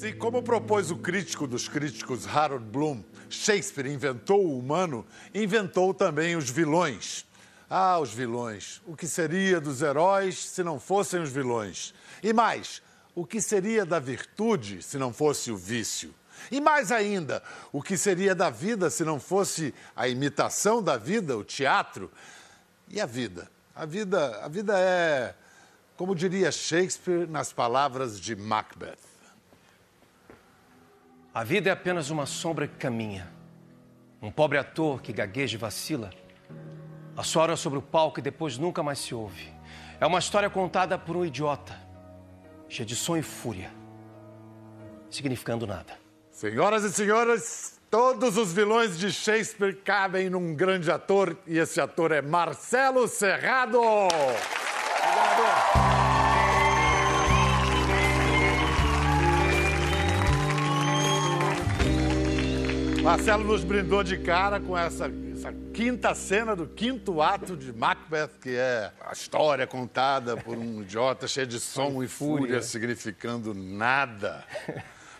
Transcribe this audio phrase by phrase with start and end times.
[0.00, 6.36] Se, como propôs o crítico dos críticos Harold Bloom, Shakespeare inventou o humano, inventou também
[6.36, 7.26] os vilões.
[7.68, 8.80] Ah, os vilões.
[8.86, 11.92] O que seria dos heróis se não fossem os vilões?
[12.22, 12.80] E mais,
[13.14, 16.14] o que seria da virtude se não fosse o vício?
[16.50, 21.36] E mais ainda, o que seria da vida se não fosse a imitação da vida,
[21.36, 22.10] o teatro?
[22.88, 23.50] E a vida?
[23.74, 25.34] A vida, a vida é,
[25.94, 29.09] como diria Shakespeare nas palavras de Macbeth.
[31.32, 33.30] A vida é apenas uma sombra que caminha.
[34.20, 36.10] Um pobre ator que gagueja e vacila.
[37.16, 39.52] A sua hora sobre o palco e depois nunca mais se ouve.
[40.00, 41.78] É uma história contada por um idiota,
[42.68, 43.70] cheia de sonho e fúria,
[45.08, 45.92] significando nada.
[46.30, 52.10] Senhoras e senhores, todos os vilões de Shakespeare cabem num grande ator e esse ator
[52.10, 53.78] é Marcelo Serrado.
[54.98, 56.09] Obrigado.
[63.02, 68.28] Marcelo nos brindou de cara com essa, essa, quinta cena do quinto ato de Macbeth,
[68.42, 74.44] que é a história contada por um idiota cheio de som e fúria, significando nada.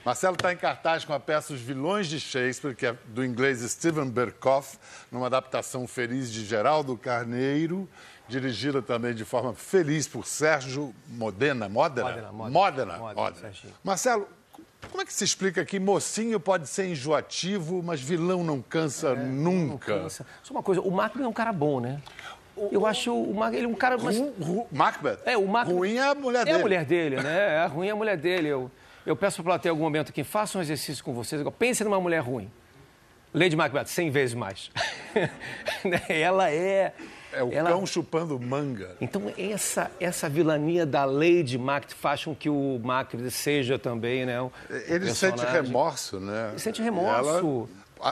[0.04, 3.60] Marcelo está em cartaz com a peça Os Vilões de Shakespeare, que é do inglês
[3.60, 4.78] Steven Berkoff,
[5.10, 7.88] numa adaptação feliz de Geraldo Carneiro,
[8.28, 11.68] dirigida também de forma feliz por Sérgio Modena.
[11.68, 12.30] Modena?
[12.30, 12.32] Modena.
[12.32, 12.98] Modena.
[12.98, 13.52] Modena.
[13.82, 14.28] Marcelo,
[14.88, 19.16] como é que se explica que mocinho pode ser enjoativo, mas vilão não cansa é,
[19.16, 19.94] nunca?
[19.94, 20.26] Não cansa.
[20.42, 22.00] Só uma coisa, o Macbeth é um cara bom, né?
[22.70, 23.96] Eu acho o ele é um cara...
[23.96, 24.18] Mas...
[24.18, 25.18] Ru, ru, Macbeth?
[25.24, 25.74] É, o Macbeth...
[25.74, 26.56] Ruim é a mulher dele.
[26.56, 27.64] É a mulher dele, né?
[27.64, 28.48] É ruim é a mulher dele.
[28.48, 28.70] Eu,
[29.06, 31.42] eu peço para plateia algum momento aqui, faça um exercício com vocês.
[31.58, 32.50] Pense numa mulher ruim.
[33.32, 34.70] Lady Macbeth, 100 vezes mais.
[36.08, 36.92] ela é
[37.32, 37.70] é o ela...
[37.70, 38.96] cão chupando manga.
[39.00, 44.40] Então, essa, essa vilania da Lady Macbeth faz com que o Macbeth seja também, né?
[44.40, 45.38] Um Ele personagem...
[45.38, 46.48] sente remorso, né?
[46.50, 47.28] Ele sente remorso.
[47.28, 47.42] Ela...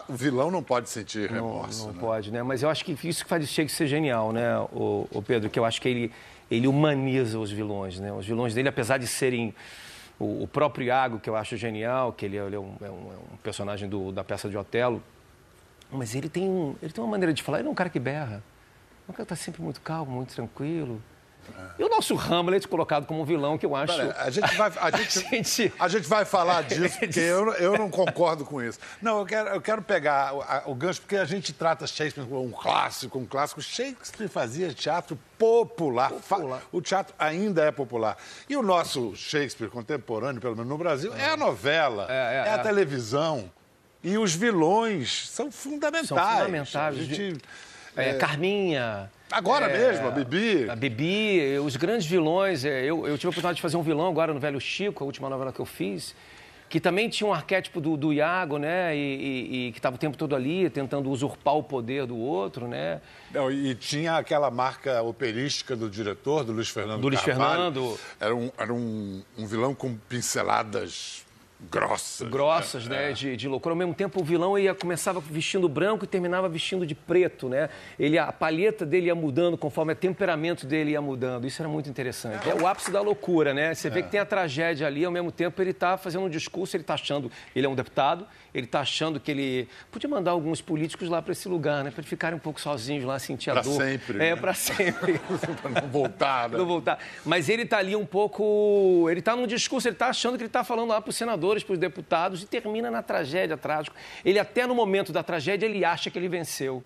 [0.07, 1.81] O vilão não pode sentir remorso.
[1.81, 2.01] Não, não né?
[2.01, 2.43] pode, né?
[2.43, 5.49] Mas eu acho que isso que faz o Shakespeare ser genial, né, o, o, Pedro?
[5.49, 6.13] Que eu acho que ele,
[6.51, 8.13] ele humaniza os vilões, né?
[8.13, 9.55] Os vilões dele, apesar de serem
[10.19, 13.13] o, o próprio Iago, que eu acho genial, que ele, ele é, um, é, um,
[13.13, 15.03] é, um, personagem do, da peça de Otelo,
[15.91, 17.99] mas ele tem, um, ele tem uma maneira de falar, ele é um cara que
[17.99, 18.43] berra.
[19.09, 21.03] O cara está sempre muito calmo, muito tranquilo.
[21.79, 23.97] E o nosso Hamlet colocado como um vilão, que eu acho.
[23.97, 25.73] Pera, a, gente vai, a, gente, a, gente...
[25.79, 28.79] a gente vai falar disso, porque eu, eu não concordo com isso.
[29.01, 32.27] Não, eu quero, eu quero pegar o, a, o gancho, porque a gente trata Shakespeare
[32.27, 33.63] como um clássico, um clássico.
[33.63, 36.11] Shakespeare fazia teatro popular.
[36.11, 36.63] popular.
[36.73, 38.17] O teatro ainda é popular.
[38.49, 42.49] E o nosso Shakespeare contemporâneo, pelo menos no Brasil, é, é a novela, é, é,
[42.49, 42.59] é a é.
[42.59, 43.51] televisão.
[44.03, 46.09] E os vilões são fundamentais.
[46.09, 46.77] São fundamentais.
[46.77, 47.39] A gente
[48.03, 49.11] é, Carminha.
[49.31, 50.71] Agora é, mesmo, a Bibi.
[50.71, 52.65] A Bibi, os grandes vilões.
[52.65, 55.07] É, eu, eu tive a oportunidade de fazer um vilão agora no Velho Chico, a
[55.07, 56.15] última novela que eu fiz,
[56.69, 58.97] que também tinha um arquétipo do, do Iago, né?
[58.97, 62.67] E, e, e que estava o tempo todo ali tentando usurpar o poder do outro,
[62.67, 63.01] né?
[63.31, 67.73] Não, e tinha aquela marca operística do diretor, do Luiz Fernando Do Luiz Carvalho.
[67.73, 68.01] Fernando.
[68.21, 71.27] Era um, era um, um vilão com pinceladas
[71.61, 72.29] grossas.
[72.29, 72.97] Grossas, né?
[72.97, 73.11] né?
[73.11, 73.13] É.
[73.13, 73.73] De, de loucura.
[73.73, 77.69] Ao mesmo tempo, o vilão ia, começava vestindo branco e terminava vestindo de preto, né?
[77.99, 81.47] Ele, a palheta dele ia mudando conforme o temperamento dele ia mudando.
[81.47, 82.49] Isso era muito interessante.
[82.49, 83.75] É o ápice da loucura, né?
[83.75, 84.03] Você vê é.
[84.03, 86.95] que tem a tragédia ali, ao mesmo tempo ele está fazendo um discurso, ele está
[86.95, 87.31] achando...
[87.55, 89.69] Ele é um deputado, ele está achando que ele...
[89.91, 91.91] Podia mandar alguns políticos lá para esse lugar, né?
[91.91, 93.77] Para eles ficarem um pouco sozinhos lá, sentir a pra dor.
[93.77, 94.17] Para sempre.
[94.17, 94.37] É, né?
[94.37, 95.21] para sempre.
[95.61, 96.59] para não voltar, né?
[96.59, 96.99] Não voltar.
[97.25, 99.09] Mas ele está ali um pouco...
[99.11, 101.48] Ele está num discurso, ele está achando que ele está falando lá para os senadores
[101.49, 103.97] senadores, para os deputados e termina na tragédia trágico.
[104.25, 106.83] Ele até no momento da tragédia ele acha que ele venceu.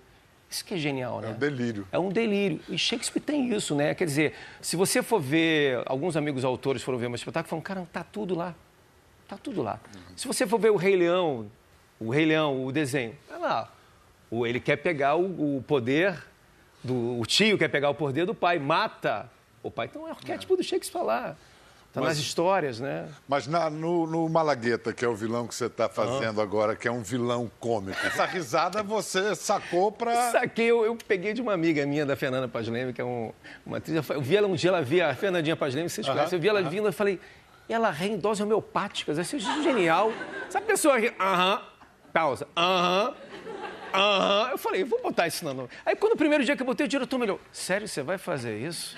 [0.49, 1.29] Isso que é genial, né?
[1.29, 1.89] É um delírio.
[1.93, 2.61] É um delírio.
[2.69, 3.95] E Shakespeare tem isso, né?
[3.95, 7.63] Quer dizer, se você for ver, alguns amigos autores foram ver meu espetáculo e falam,
[7.63, 8.55] cara, tá tudo lá.
[9.27, 9.81] Tá tudo lá.
[9.95, 10.17] Uhum.
[10.17, 11.51] Se você for ver o Rei Leão,
[11.99, 13.73] o Rei Leão, o desenho, é lá.
[14.31, 16.23] Ele quer pegar o, o poder
[16.85, 19.31] do o tio quer pegar o poder do pai, mata
[19.63, 19.87] o pai.
[19.87, 21.37] Então é o arquétipo do Shakespeare lá.
[21.93, 23.07] Está nas histórias, né?
[23.29, 26.43] Mas na, no, no, Malagueta, que é o vilão que você está fazendo ah.
[26.43, 30.33] agora, que é um vilão cômico, essa risada você sacou para...
[30.33, 33.31] Saquei, eu, eu, peguei de uma amiga minha, da Fernanda Paz Leme, que é um,
[33.67, 34.09] uma atriz.
[34.09, 36.49] Eu vi ela um dia, ela via a Fernandinha Paz Leme, vocês conhecem, eu vi
[36.49, 37.21] ela vindo, eu falei,
[37.69, 40.11] ela ré em doses homeopáticas, isso é genial.
[40.49, 41.61] Sabe a pessoa que, aham,
[42.11, 43.15] pausa, aham,
[43.93, 44.51] aham.
[44.51, 45.65] Eu falei, vou botar isso na...
[45.85, 48.17] Aí quando o primeiro dia que eu botei, o diretor me olhou, sério, você vai
[48.17, 48.97] fazer isso?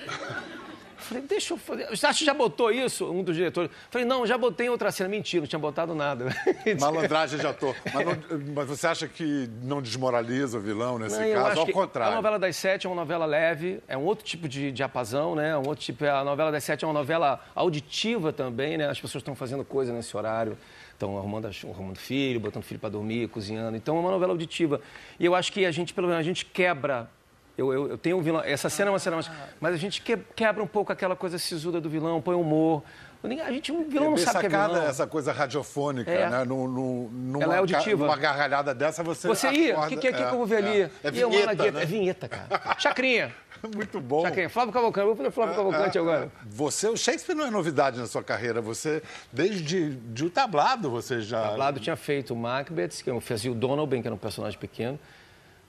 [1.04, 1.84] Falei, deixa eu fazer.
[1.84, 3.10] Acha que já botou isso?
[3.10, 3.70] Um dos diretores.
[3.90, 5.08] falei, não, já botei em outra cena.
[5.08, 6.26] Mentira, não tinha botado nada.
[6.80, 7.76] Malandragem de ator.
[7.92, 8.16] Mas, não,
[8.54, 11.60] mas, você acha que não desmoraliza o vilão nesse não, caso?
[11.60, 12.12] Ao contrário.
[12.12, 15.56] A novela das sete é uma novela leve, é um outro tipo de diapasão, né?
[15.56, 16.04] Um outro tipo.
[16.04, 18.88] A novela das sete é uma novela auditiva também, né?
[18.88, 20.56] As pessoas estão fazendo coisa nesse horário.
[20.92, 23.76] Estão arrumando, arrumando filho, botando filho para dormir, cozinhando.
[23.76, 24.80] Então é uma novela auditiva.
[25.18, 27.10] E eu acho que a gente, pelo menos, a gente quebra
[27.56, 28.42] eu, eu, eu, tenho um vilão.
[28.44, 29.30] Essa cena é uma cena mais.
[29.60, 30.02] Mas a gente
[30.34, 32.82] quebra um pouco aquela coisa sisuda do vilão, põe humor.
[33.24, 34.82] A gente, um vilão é não sabe que é vilão.
[34.82, 36.28] essa coisa radiofônica, é.
[36.28, 36.44] né?
[36.44, 38.04] No, no, numa, Ela é auditiva.
[38.04, 39.78] Numa gargalhada dessa, você Você ia?
[39.78, 40.82] O que, que, que, é, que eu vou ver ali?
[40.82, 41.82] É, é vinheta, né?
[41.82, 42.76] é vinheta, cara.
[42.78, 43.34] Chacrinha.
[43.74, 44.22] Muito bom.
[44.22, 44.50] Chacrinha.
[44.50, 45.06] Flávio Cavalcante.
[45.06, 46.30] Vou fazer Flávio Cavalcante agora.
[46.44, 48.60] Você, o Shakespeare não é novidade na sua carreira.
[48.60, 49.02] Você,
[49.32, 51.40] desde de o tablado, você já...
[51.40, 54.58] O tablado tinha feito o Macbeth, que eu fazia o Donovan, que era um personagem
[54.58, 54.98] pequeno.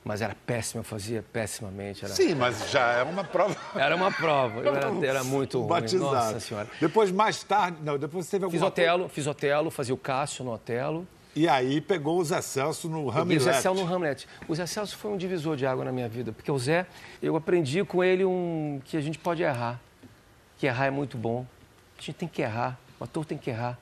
[0.06, 2.06] Mas era péssimo, eu fazia pessimamente.
[2.06, 2.14] Era...
[2.14, 3.58] Sim, mas já é uma prova.
[3.76, 5.68] Era uma prova, era, era muito ruim.
[5.68, 6.14] Batizado.
[6.14, 6.70] Nossa Senhora.
[6.80, 10.46] Depois, mais tarde, não, depois você teve alguma Fiz Otelo, fiz Otelo, fazia o Cássio
[10.46, 11.08] no Otelo.
[11.36, 13.42] E aí pegou o Zé Celso no Hamlet.
[13.42, 14.28] O Zé Celso no Hamlet.
[14.48, 16.86] O Zé Celso foi um divisor de água na minha vida, porque o Zé,
[17.20, 19.82] eu aprendi com ele um que a gente pode errar.
[20.60, 21.48] Que errar é muito bom.
[21.98, 23.78] A gente tem que errar, o ator tem que errar.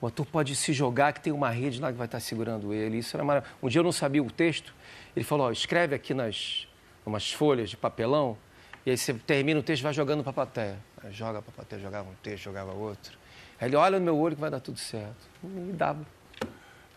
[0.00, 2.96] O ator pode se jogar, que tem uma rede lá que vai estar segurando ele.
[2.96, 3.58] Isso era maravilhoso.
[3.62, 4.74] Um dia eu não sabia o texto,
[5.14, 6.66] ele falou: ó, escreve aqui nas
[7.04, 8.36] umas folhas de papelão,
[8.84, 10.78] e aí você termina o texto e vai jogando para a plateia.
[11.02, 13.18] Aí joga para a plateia, jogava um texto, jogava outro.
[13.60, 15.28] Aí ele olha no meu olho que vai dar tudo certo.
[15.44, 16.04] E dava.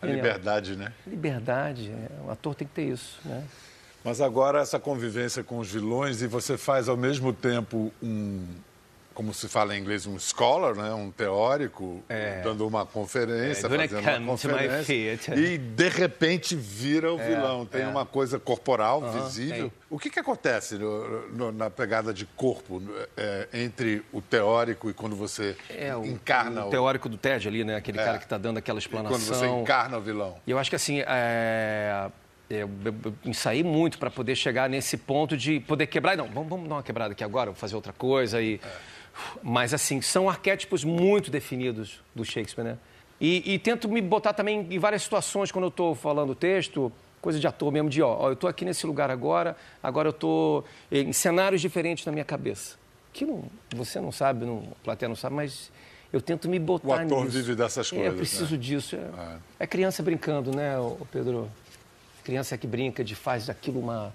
[0.00, 0.92] A liberdade, né?
[1.06, 1.90] Liberdade.
[1.90, 3.44] É, o ator tem que ter isso, né?
[4.02, 8.46] Mas agora essa convivência com os vilões e você faz ao mesmo tempo um
[9.14, 10.92] como se fala em inglês, um scholar, né?
[10.92, 12.40] um teórico, é.
[12.42, 17.64] dando uma conferência, é, fazendo uma conferência, e de repente vira o é, vilão.
[17.64, 17.86] Tem é.
[17.86, 19.72] uma coisa corporal, visível.
[19.88, 22.82] O que, que acontece no, no, na pegada de corpo
[23.16, 26.68] é, entre o teórico e quando você é, o, encarna o...
[26.68, 27.76] o teórico do TED ali, né?
[27.76, 29.16] Aquele cara que está dando aquela explanação.
[29.16, 30.36] E quando você encarna o vilão.
[30.46, 30.98] E eu acho que assim...
[32.50, 36.14] Eu, eu, ensaiei muito para poder chegar nesse ponto de poder quebrar.
[36.14, 38.40] Não, vamos, vamos dar uma quebrada aqui agora, vou fazer outra coisa.
[38.42, 38.94] E, é.
[39.42, 42.78] Mas, assim, são arquétipos muito definidos do Shakespeare, né?
[43.20, 46.92] E, e tento me botar também em várias situações quando eu estou falando o texto,
[47.20, 50.10] coisa de ator mesmo, de ó, ó eu estou aqui nesse lugar agora, agora eu
[50.10, 52.76] estou em cenários diferentes na minha cabeça.
[53.12, 53.44] Que não,
[53.74, 55.70] você não sabe, não, a plateia não sabe, mas
[56.12, 57.14] eu tento me botar nisso.
[57.14, 57.36] O ator nisso.
[57.38, 58.06] vive dessas coisas.
[58.06, 58.58] É, eu preciso né?
[58.58, 58.96] disso.
[58.96, 59.38] É, é.
[59.60, 60.74] é, criança brincando, né,
[61.10, 61.50] Pedro?
[62.24, 64.12] Criança que brinca de faz aquilo uma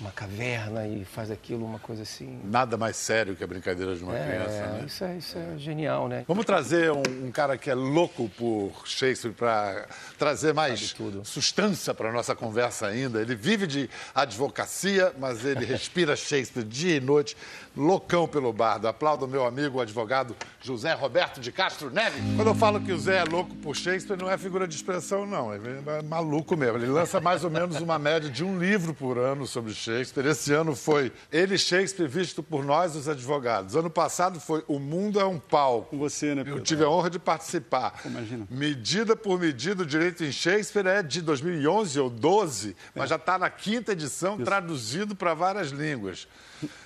[0.00, 2.40] uma caverna e faz aquilo uma coisa assim.
[2.44, 4.84] Nada mais sério que a brincadeira de uma é, criança, né?
[4.86, 6.24] Isso é, isso é genial, né?
[6.26, 9.86] Vamos trazer um, um cara que é louco por Shakespeare para
[10.18, 13.20] trazer mais sustância para a nossa conversa ainda.
[13.20, 17.36] Ele vive de advocacia, mas ele respira Shakespeare dia e noite,
[17.76, 18.88] loucão pelo bardo.
[18.88, 22.22] Aplaudo o meu amigo, o advogado José Roberto de Castro Neves.
[22.36, 25.26] Quando eu falo que o Zé é louco por Shakespeare, não é figura de expressão,
[25.26, 25.54] não.
[25.54, 26.78] Ele é maluco mesmo.
[26.78, 30.26] Ele lança mais ou menos uma média de um livro por ano sobre Shakespeare.
[30.26, 33.76] Esse ano foi Ele Shakespeare visto por nós, os advogados.
[33.76, 35.90] Ano passado foi O Mundo é um Palco.
[35.90, 36.58] Com você, né, Pedro?
[36.58, 38.00] Eu tive a honra de participar.
[38.04, 38.46] Imagina.
[38.50, 43.08] Medida por medida, o direito em Shakespeare é de 2011 ou 12, mas é.
[43.08, 44.44] já está na quinta edição, Isso.
[44.44, 46.26] traduzido para várias línguas.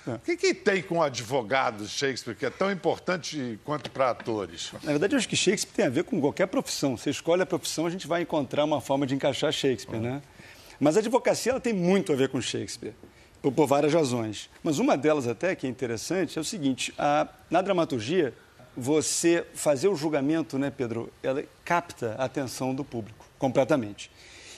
[0.07, 0.13] É.
[0.13, 4.71] O que, que tem com advogados Shakespeare que é tão importante quanto para atores?
[4.83, 6.97] Na verdade, eu acho que Shakespeare tem a ver com qualquer profissão.
[6.97, 10.21] Você escolhe a profissão, a gente vai encontrar uma forma de encaixar Shakespeare, né?
[10.79, 12.93] Mas a advocacia ela tem muito a ver com Shakespeare,
[13.41, 14.49] por, por várias razões.
[14.63, 18.33] Mas uma delas até que é interessante é o seguinte, a, na dramaturgia,
[18.75, 24.09] você fazer o julgamento, né, Pedro, ela capta a atenção do público completamente.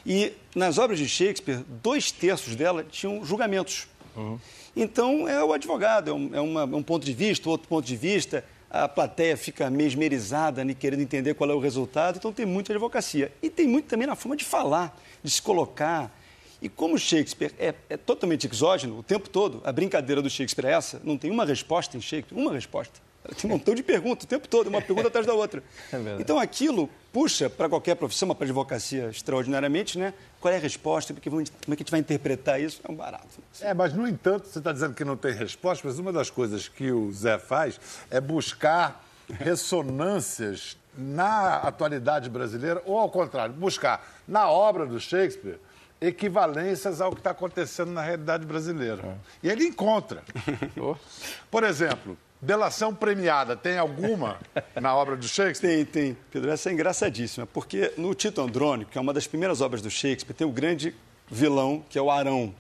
[0.06, 3.88] E nas obras de Shakespeare, dois terços dela tinham julgamentos.
[4.16, 4.40] Uhum.
[4.76, 7.96] Então, é o advogado, é, um, é uma, um ponto de vista, outro ponto de
[7.96, 12.18] vista, a plateia fica mesmerizada, né, querendo entender qual é o resultado.
[12.18, 13.32] Então, tem muita advocacia.
[13.42, 16.12] E tem muito também na forma de falar de se colocar.
[16.62, 20.74] E como Shakespeare é, é, totalmente exógeno o tempo todo, a brincadeira do Shakespeare é
[20.74, 23.00] essa, não tem uma resposta em Shakespeare, uma resposta.
[23.24, 25.64] Tem um montão de perguntas o tempo todo, uma pergunta atrás da outra.
[25.92, 30.14] É então aquilo puxa para qualquer profissão, para a advocacia extraordinariamente, né?
[30.40, 31.14] Qual é a resposta?
[31.14, 32.82] Porque como é que a gente vai interpretar isso?
[32.88, 33.28] É um barato.
[33.60, 36.68] É, mas no entanto, você está dizendo que não tem resposta, mas uma das coisas
[36.68, 44.50] que o Zé faz é buscar ressonâncias na atualidade brasileira, ou ao contrário, buscar na
[44.50, 45.60] obra do Shakespeare
[46.00, 49.04] equivalências ao que está acontecendo na realidade brasileira.
[49.04, 49.16] É.
[49.44, 50.24] E ele encontra.
[51.52, 54.40] Por exemplo, delação premiada, tem alguma
[54.80, 55.86] na obra do Shakespeare?
[55.86, 56.18] Tem, tem.
[56.32, 59.90] Pedro, essa é engraçadíssima, porque no Tito Andrônico, que é uma das primeiras obras do
[59.90, 60.96] Shakespeare, tem o grande
[61.30, 62.54] vilão, que é o Arão,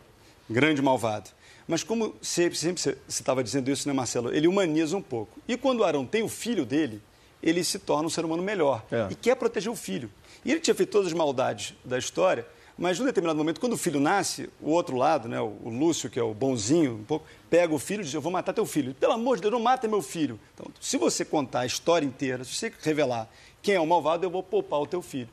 [0.50, 1.30] grande malvado.
[1.68, 4.34] Mas como sempre, sempre você estava dizendo isso, né, Marcelo?
[4.34, 5.40] Ele humaniza um pouco.
[5.48, 7.02] E quando o Arão tem o filho dele,
[7.42, 9.08] ele se torna um ser humano melhor é.
[9.10, 10.12] e quer proteger o filho.
[10.44, 12.46] E ele tinha feito todas as maldades da história,
[12.82, 16.20] mas num determinado momento, quando o filho nasce, o outro lado, né, o Lúcio, que
[16.20, 18.96] é o bonzinho, um pouco, pega o filho e diz: Eu vou matar teu filho.
[18.96, 20.40] Pelo amor de Deus, não mata meu filho.
[20.56, 23.30] Então, se você contar a história inteira, se você revelar
[23.62, 25.30] quem é o malvado, eu vou poupar o teu filho.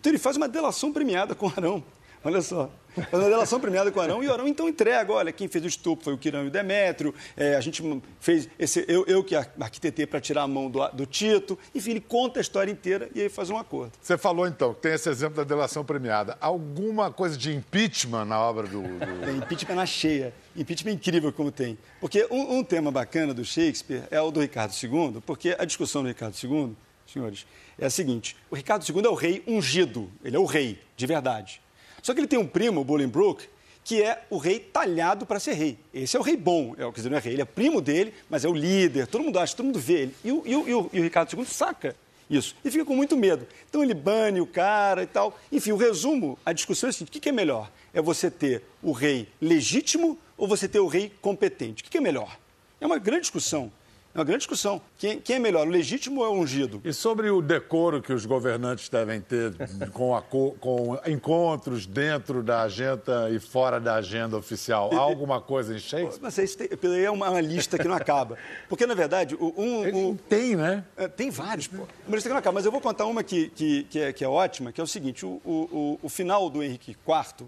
[0.00, 1.84] Então ele faz uma delação premiada com Arão.
[2.22, 2.70] Olha só.
[2.94, 5.12] Faz uma delação premiada com o Arão e o Arão então entrega.
[5.12, 7.14] Olha, quem fez o estupro foi o Quirão e o Demétrio.
[7.36, 7.82] É, a gente
[8.18, 8.84] fez esse.
[8.88, 11.58] Eu, eu que arquitetei para tirar a mão do, do, Tito.
[11.74, 13.92] Enfim, ele conta a história inteira e aí faz um acordo.
[14.00, 16.36] Você falou então, tem esse exemplo da delação premiada.
[16.40, 18.82] Alguma coisa de impeachment na obra do.
[18.82, 19.20] do...
[19.24, 20.34] Tem impeachment na cheia.
[20.56, 21.78] Impeachment incrível como tem.
[22.00, 26.02] Porque um, um tema bacana do Shakespeare é o do Ricardo II, porque a discussão
[26.02, 27.46] do Ricardo II, senhores,
[27.78, 31.06] é a seguinte: o Ricardo II é o rei ungido, ele é o rei, de
[31.06, 31.60] verdade.
[32.02, 33.48] Só que ele tem um primo, Bolingbroke,
[33.84, 35.78] que é o rei talhado para ser rei.
[35.92, 38.12] Esse é o rei bom, é, quer dizer, não é rei, ele é primo dele,
[38.28, 40.16] mas é o líder, todo mundo acha, todo mundo vê ele.
[40.24, 41.96] E o, e o, e o, e o Ricardo II saca
[42.30, 43.46] isso e fica com muito medo.
[43.68, 45.36] Então ele bane o cara e tal.
[45.50, 47.70] Enfim, o resumo, a discussão é assim: o que é melhor?
[47.92, 51.82] É você ter o rei legítimo ou você ter o rei competente?
[51.82, 52.38] O que é melhor?
[52.80, 53.72] É uma grande discussão.
[54.12, 54.82] É uma grande discussão.
[54.98, 56.80] Quem, quem, é melhor, o legítimo ou o ungido?
[56.84, 59.54] E sobre o decoro que os governantes devem ter
[59.92, 64.90] com, a, com encontros dentro da agenda e fora da agenda oficial?
[64.92, 66.18] Há alguma coisa em Shakespeare?
[66.20, 66.68] Mas isso tem,
[67.04, 68.36] é uma, uma, lista que não acaba.
[68.68, 70.10] Porque, na verdade, um.
[70.10, 70.84] um tem, né?
[70.96, 71.86] É, tem vários, pô.
[72.06, 72.54] Uma lista que não acaba.
[72.54, 74.88] Mas eu vou contar uma que, que, que, é, que é ótima, que é o
[74.88, 77.46] seguinte: o, o, o final do Henrique IV,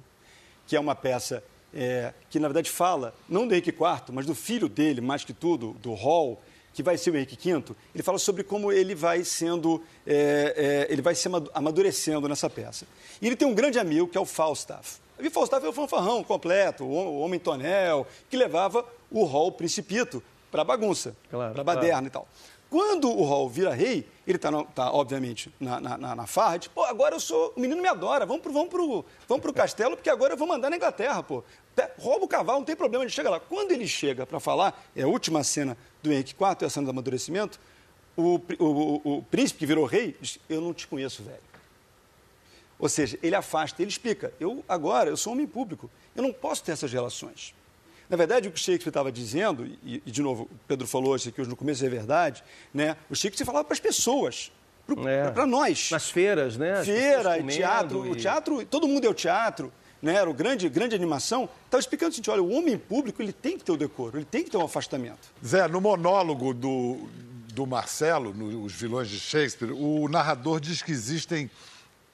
[0.65, 1.43] que é uma peça
[1.75, 5.33] é, que na verdade fala, não do Henrique IV, mas do filho dele, mais que
[5.33, 6.41] tudo, do Hall,
[6.73, 10.93] que vai ser o Henrique V, ele fala sobre como ele vai sendo, é, é,
[10.93, 12.87] ele vai se amadurecendo nessa peça.
[13.21, 15.01] E ele tem um grande amigo, que é o Falstaff.
[15.19, 20.65] E Falstaff é o fanfarrão completo, o homem tonel, que levava o Hall Principito para
[20.65, 22.07] bagunça, claro, para baderna claro.
[22.07, 22.29] e tal.
[22.73, 26.85] Quando o Hall vira rei, ele está, tá, obviamente, na, na, na farra, tipo, pô,
[26.85, 27.53] agora eu sou.
[27.55, 30.49] O menino me adora, vamos pro, vamos pro, vamos pro castelo, porque agora eu vou
[30.49, 31.45] mandar na Inglaterra, pô.
[31.99, 33.41] Rouba o cavalo, não tem problema, ele chega lá.
[33.41, 36.87] Quando ele chega para falar, é a última cena do Henrique IV, é a cena
[36.87, 37.59] do amadurecimento,
[38.17, 41.39] o, o, o, príncipe que virou rei diz: Eu não te conheço, velho.
[42.79, 46.63] Ou seja, ele afasta, ele explica: Eu agora, eu sou homem público, eu não posso
[46.63, 47.55] ter essas relações.
[48.11, 51.17] Na verdade, o que o Shakespeare estava dizendo, e, e, de novo, o Pedro falou
[51.17, 52.95] isso aqui hoje no começo, é verdade, né?
[53.09, 54.53] o Shakespeare falava para as pessoas,
[54.87, 55.47] para é.
[55.47, 55.91] nós.
[55.91, 56.85] Nas feiras, né?
[56.85, 58.11] Feira, teatro, e...
[58.11, 60.15] o teatro, todo mundo é o teatro, né?
[60.17, 63.57] era o grande, grande animação, estava explicando o seguinte, olha, o homem público ele tem
[63.57, 65.31] que ter o decoro, ele tem que ter um afastamento.
[65.45, 67.09] Zé, no monólogo do,
[67.55, 71.49] do Marcelo, nos vilões de Shakespeare, o narrador diz que existem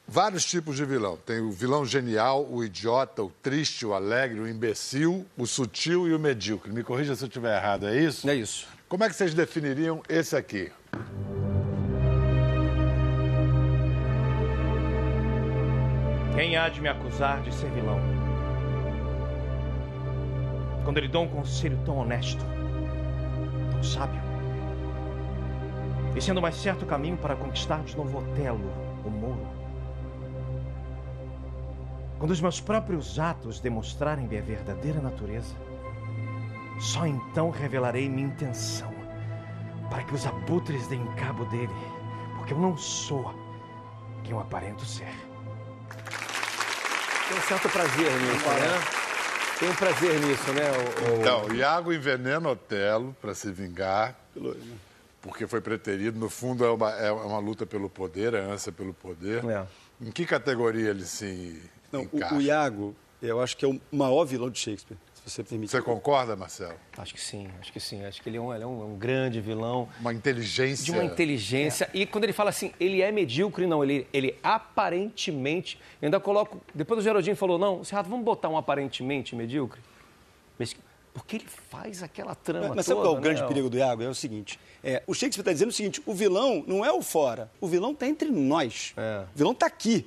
[0.06, 1.18] vários tipos de vilão.
[1.24, 6.14] Tem o vilão genial, o idiota, o triste, o alegre, o imbecil, o sutil e
[6.14, 6.72] o medíocre.
[6.72, 8.28] Me corrija se eu estiver errado, é isso?
[8.28, 8.66] É isso.
[8.88, 10.72] Como é que vocês definiriam esse aqui?
[16.38, 17.98] Quem há de me acusar de ser vilão?
[20.84, 22.44] Quando ele dá um conselho tão honesto,
[23.72, 24.20] tão sábio,
[26.14, 28.70] e sendo mais certo caminho para conquistar de novo Otelo,
[29.04, 29.48] o Moro,
[32.20, 35.56] quando os meus próprios atos demonstrarem minha verdadeira natureza,
[36.78, 38.94] só então revelarei minha intenção,
[39.90, 41.74] para que os abutres deem cabo dele,
[42.36, 43.34] porque eu não sou
[44.22, 45.27] quem eu aparento ser.
[47.28, 48.98] Tem um certo prazer nisso, né?
[49.58, 50.70] Tem um prazer nisso, né?
[50.70, 51.20] O, o...
[51.20, 54.18] Então, Iago envenena Otelo para se vingar,
[55.20, 56.18] porque foi preterido.
[56.18, 59.44] No fundo, é uma, é uma luta pelo poder, é ânsia pelo poder.
[59.44, 59.66] É.
[60.00, 61.60] Em que categoria ele se
[61.92, 65.44] não, o, o, Iago, eu acho que é o maior vilão de Shakespeare, se você
[65.44, 65.70] permite.
[65.70, 66.74] Você concorda, Marcelo?
[66.96, 68.04] Acho que sim, acho que sim.
[68.04, 69.88] Acho que ele é um, ele é um, é um grande vilão.
[70.00, 70.84] Uma inteligência.
[70.84, 71.90] De uma inteligência.
[71.92, 71.98] É.
[71.98, 75.78] E quando ele fala assim, ele é medíocre, não, ele, ele aparentemente.
[76.00, 76.60] Eu ainda coloco.
[76.74, 79.80] Depois o Geraldinho falou, não, Serrato, vamos botar um aparentemente medíocre.
[80.58, 80.74] Mas
[81.18, 83.48] porque ele faz aquela trama mas, mas sabe qual é o grande né?
[83.48, 84.02] perigo do Iago?
[84.02, 87.02] É o seguinte: é, o Shakespeare está dizendo o seguinte: o vilão não é o
[87.02, 88.94] fora, o vilão está entre nós.
[88.96, 89.24] É.
[89.34, 90.06] O vilão está aqui.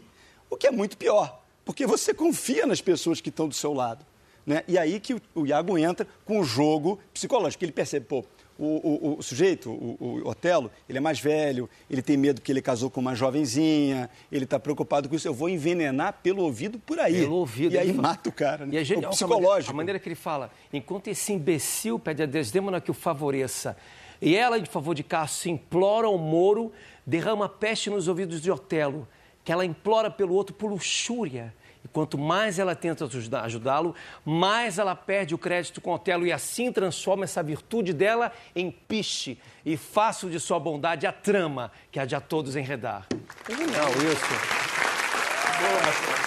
[0.50, 1.42] O que é muito pior.
[1.63, 4.06] Porque você confia nas pessoas que estão do seu lado.
[4.45, 4.63] Né?
[4.67, 7.63] E aí que o, o Iago entra com o jogo psicológico.
[7.63, 8.25] Ele percebe, pô,
[8.57, 12.51] o, o, o, sujeito, o, o, Otelo, ele é mais velho, ele tem medo que
[12.51, 15.27] ele casou com uma jovenzinha, ele está preocupado com isso.
[15.27, 17.21] Eu vou envenenar pelo ouvido por aí.
[17.21, 17.74] Pelo ouvido.
[17.74, 18.65] E aí mata o cara.
[18.65, 18.75] Né?
[18.75, 19.74] E é genial, o psicológico.
[19.74, 23.75] A maneira, que ele fala, enquanto esse imbecil pede a Desdemona que o favoreça,
[24.21, 26.71] e ela, de favor de Cássio, implora ao Moro,
[27.05, 29.07] derrama peste nos ouvidos de Otelo
[29.43, 31.53] que ela implora pelo outro por luxúria.
[31.91, 33.07] Quanto mais ela tenta
[33.43, 33.93] ajudá-lo,
[34.25, 39.38] mais ela perde o crédito com Otelo e assim transforma essa virtude dela em piche
[39.65, 43.07] e faço de sua bondade a trama que há de a todos enredar.
[43.48, 44.71] Genial isso.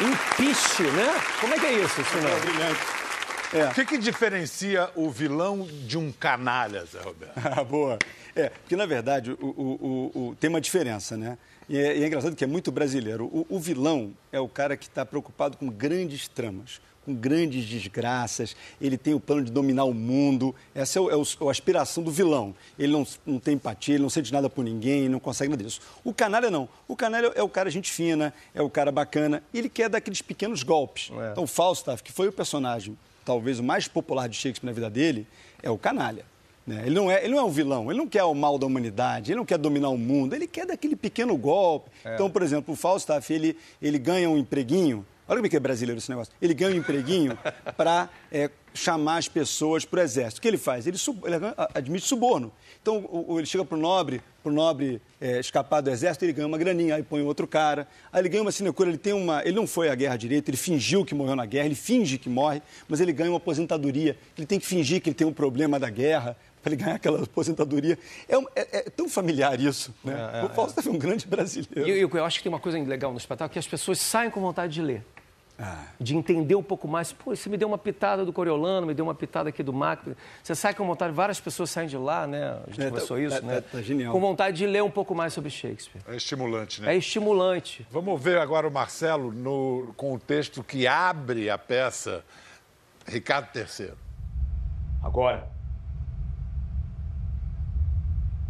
[0.01, 1.15] Em piche, né?
[1.41, 2.31] Como é que é isso, senhor?
[2.31, 3.04] É brilhante.
[3.55, 3.69] É.
[3.69, 7.35] O que, que diferencia o vilão de um canalha, Zé Roberto?
[7.57, 7.99] Ah, boa.
[8.35, 11.39] É, porque na verdade o, o, o, tem uma diferença, né?
[11.69, 13.31] E é, e é, engraçado que é muito brasileiro.
[13.49, 18.57] O, vilão é o cara que está preocupado com grandes tramas, com grandes desgraças.
[18.81, 20.53] Ele tem o plano de dominar o mundo.
[20.75, 22.57] Essa é, o, é, o, a aspiração do vilão.
[22.77, 25.81] Ele não, não tem empatia, ele não sente nada por ninguém, não consegue nada disso.
[26.03, 26.69] O canalha não.
[26.89, 29.45] O canalha é o cara gente fina, é o cara bacana.
[29.55, 31.13] Ele quer dar aqueles pequenos golpes.
[31.13, 31.31] É.
[31.31, 34.91] Então, o Falstaff, que foi o personagem talvez o mais popular de Shakespeare na vida
[34.91, 35.27] dele,
[35.63, 36.25] é o canalha.
[36.67, 36.83] Né?
[36.87, 39.33] Ele, não é, ele não é um vilão, ele não quer o mal da humanidade,
[39.33, 41.91] ele não quer dominar o mundo, ele quer daquele pequeno golpe.
[42.05, 42.15] É.
[42.15, 45.61] Então, por exemplo, o Falstaff, ele, ele ganha um empreguinho, olha como é que é
[45.61, 47.39] brasileiro esse negócio, ele ganha um empreguinho
[47.77, 50.39] para é, chamar as pessoas para o exército.
[50.39, 50.87] O que ele faz?
[50.87, 51.37] Ele, sub, ele
[51.75, 52.51] admite suborno.
[52.81, 56.47] Então, ele chega para o nobre, para o nobre é, escapar do exército, ele ganha
[56.47, 57.89] uma graninha, aí põe outro cara.
[58.13, 59.41] Aí ele ganha uma sinecura, ele tem uma.
[59.43, 62.29] Ele não foi à guerra direito, ele fingiu que morreu na guerra, ele finge que
[62.29, 64.19] morre, mas ele ganha uma aposentadoria.
[64.37, 67.23] Ele tem que fingir que ele tem um problema da guerra para ele ganhar aquela
[67.25, 67.99] aposentadoria.
[68.29, 69.95] É, é, é tão familiar isso.
[70.05, 70.15] Né?
[70.35, 71.89] É, é, o Falstaff é um grande brasileiro.
[71.89, 74.31] E eu, eu, acho que tem uma coisa legal no espetáculo, que as pessoas saem
[74.31, 75.03] com vontade de ler.
[75.59, 75.85] Ah.
[76.01, 77.13] De entender um pouco mais.
[77.13, 80.17] Pô, você me deu uma pitada do Coriolano, me deu uma pitada aqui do Macro.
[80.43, 82.59] Você sai com vontade, várias pessoas saem de lá, né?
[82.67, 83.61] A gente é, conversou tá, isso, tá, né?
[83.61, 84.13] Tá, tá genial.
[84.13, 86.03] Com vontade de ler um pouco mais sobre Shakespeare.
[86.09, 86.93] É estimulante, né?
[86.93, 87.87] É estimulante.
[87.91, 92.25] Vamos ver agora o Marcelo no, com o texto que abre a peça
[93.07, 93.93] Ricardo III.
[95.05, 95.49] Agora,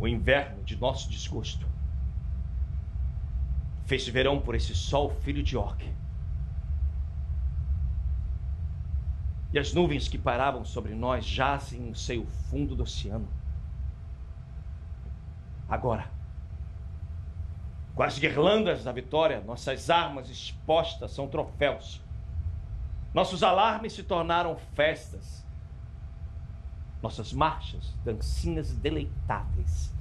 [0.00, 1.66] o inverno de nosso desgosto
[3.84, 5.84] fez verão por esse sol filho de Orc
[9.54, 13.28] e as nuvens que paravam sobre nós jazem no seio fundo do oceano.
[15.68, 16.10] Agora,
[17.94, 22.02] com as guirlandas da vitória, nossas armas expostas são troféus.
[23.14, 25.46] Nossos alarmes se tornaram festas.
[27.00, 29.94] Nossas marchas, dancinhas deleitáveis.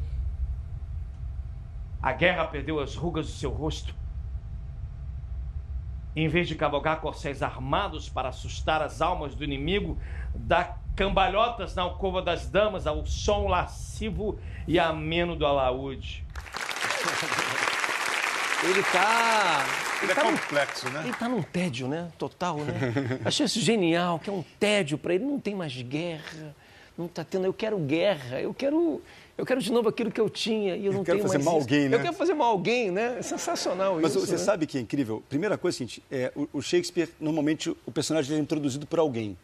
[2.02, 3.94] A guerra perdeu as rugas do seu rosto
[6.16, 9.98] em vez de cavalgar corcéis armados para assustar as almas do inimigo,
[10.34, 16.24] dá cambalhotas na alcova das damas ao som lascivo e ameno do alaúde.
[18.64, 19.66] Ele tá.
[20.02, 21.02] Ele, ele é tá complexo, num, né?
[21.04, 22.10] Ele tá num tédio, né?
[22.18, 23.20] Total, né?
[23.26, 25.26] Achei isso genial, que é um tédio para ele.
[25.26, 26.56] Não tem mais guerra,
[26.98, 27.46] não tá tendo.
[27.46, 29.02] Eu quero guerra, eu quero
[29.38, 31.34] eu quero de novo aquilo que eu tinha e eu, eu não tenho mais.
[31.34, 31.96] Eu quero fazer mal alguém, né?
[31.96, 33.16] Eu quero fazer mal alguém, né?
[33.18, 34.20] É sensacional Mas isso.
[34.20, 34.38] Mas você né?
[34.38, 35.24] sabe que é incrível?
[35.28, 39.38] Primeira coisa é seguinte: é, o, o Shakespeare, normalmente, o personagem é introduzido por alguém.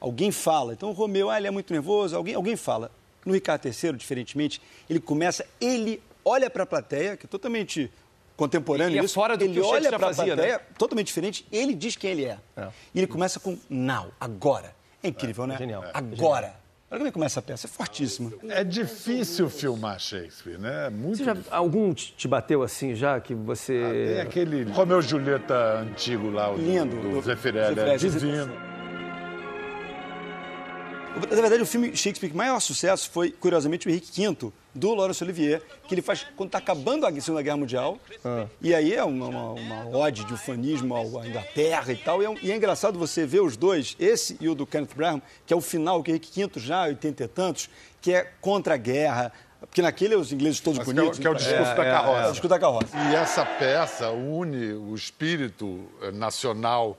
[0.00, 0.72] Alguém fala.
[0.72, 2.90] Então, o Romeu, ah, ele é muito nervoso, alguém, alguém fala.
[3.24, 7.90] No Ricardo III, diferentemente, ele começa, ele olha para a plateia, que é totalmente
[8.36, 10.64] contemporâneo ele é isso, fora do ele que o olha para a fazia, plateia, né?
[10.78, 12.38] totalmente diferente, ele diz quem ele é.
[12.56, 12.68] é.
[12.94, 14.74] E ele começa com now, agora.
[15.02, 15.58] É incrível, é, né?
[15.58, 15.84] Genial.
[15.92, 16.54] Agora.
[16.90, 18.32] Olha como é que começa a peça, é fortíssima.
[18.48, 20.86] É difícil filmar Shakespeare, né?
[20.86, 23.82] É muito já, algum te bateu assim já, que você...
[23.84, 28.52] Ah, tem aquele Romeu e Julieta antigo lá, o Lindo, do, do Zeffirelli, é divino.
[31.30, 35.22] Na verdade, o filme Shakespeare que maior sucesso foi, curiosamente, o Henrique V, do Laurence
[35.24, 37.98] Olivier, que ele faz quando está acabando a Segunda Guerra Mundial.
[38.24, 38.46] Ah.
[38.60, 42.22] E aí é uma, uma, uma, ode de ufanismo à Inglaterra e tal.
[42.22, 45.22] E é, e é, engraçado você ver os dois, esse e o do Kenneth Branagh,
[45.46, 48.74] que é o final, que é Henrique V já, 80 e tantos, que é contra
[48.74, 51.18] a guerra, porque naquele os ingleses todos Mas bonitos.
[51.18, 52.20] Que é, o, que é o discurso é, da carroça.
[52.20, 52.96] É, é, o discurso da carroça.
[52.96, 56.96] E essa peça une o espírito nacional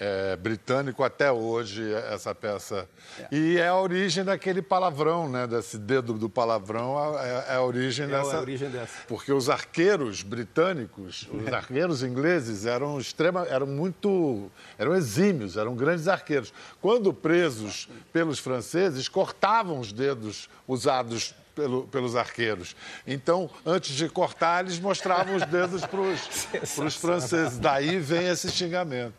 [0.00, 2.88] é, britânico até hoje, essa peça.
[3.18, 3.28] É.
[3.30, 5.46] E é a origem daquele palavrão, né?
[5.46, 8.38] Desse dedo do palavrão, é, é a origem é dessa.
[8.38, 9.02] a origem dessa.
[9.06, 14.50] Porque os arqueiros britânicos, os arqueiros ingleses, eram extrema, eram muito.
[14.78, 16.50] eram exímios, eram grandes arqueiros.
[16.80, 22.74] Quando presos pelos franceses, cortavam os dedos usados pelo, pelos arqueiros.
[23.06, 27.58] Então, antes de cortar, eles mostravam os dedos para os franceses.
[27.58, 29.12] Daí vem esse xingamento.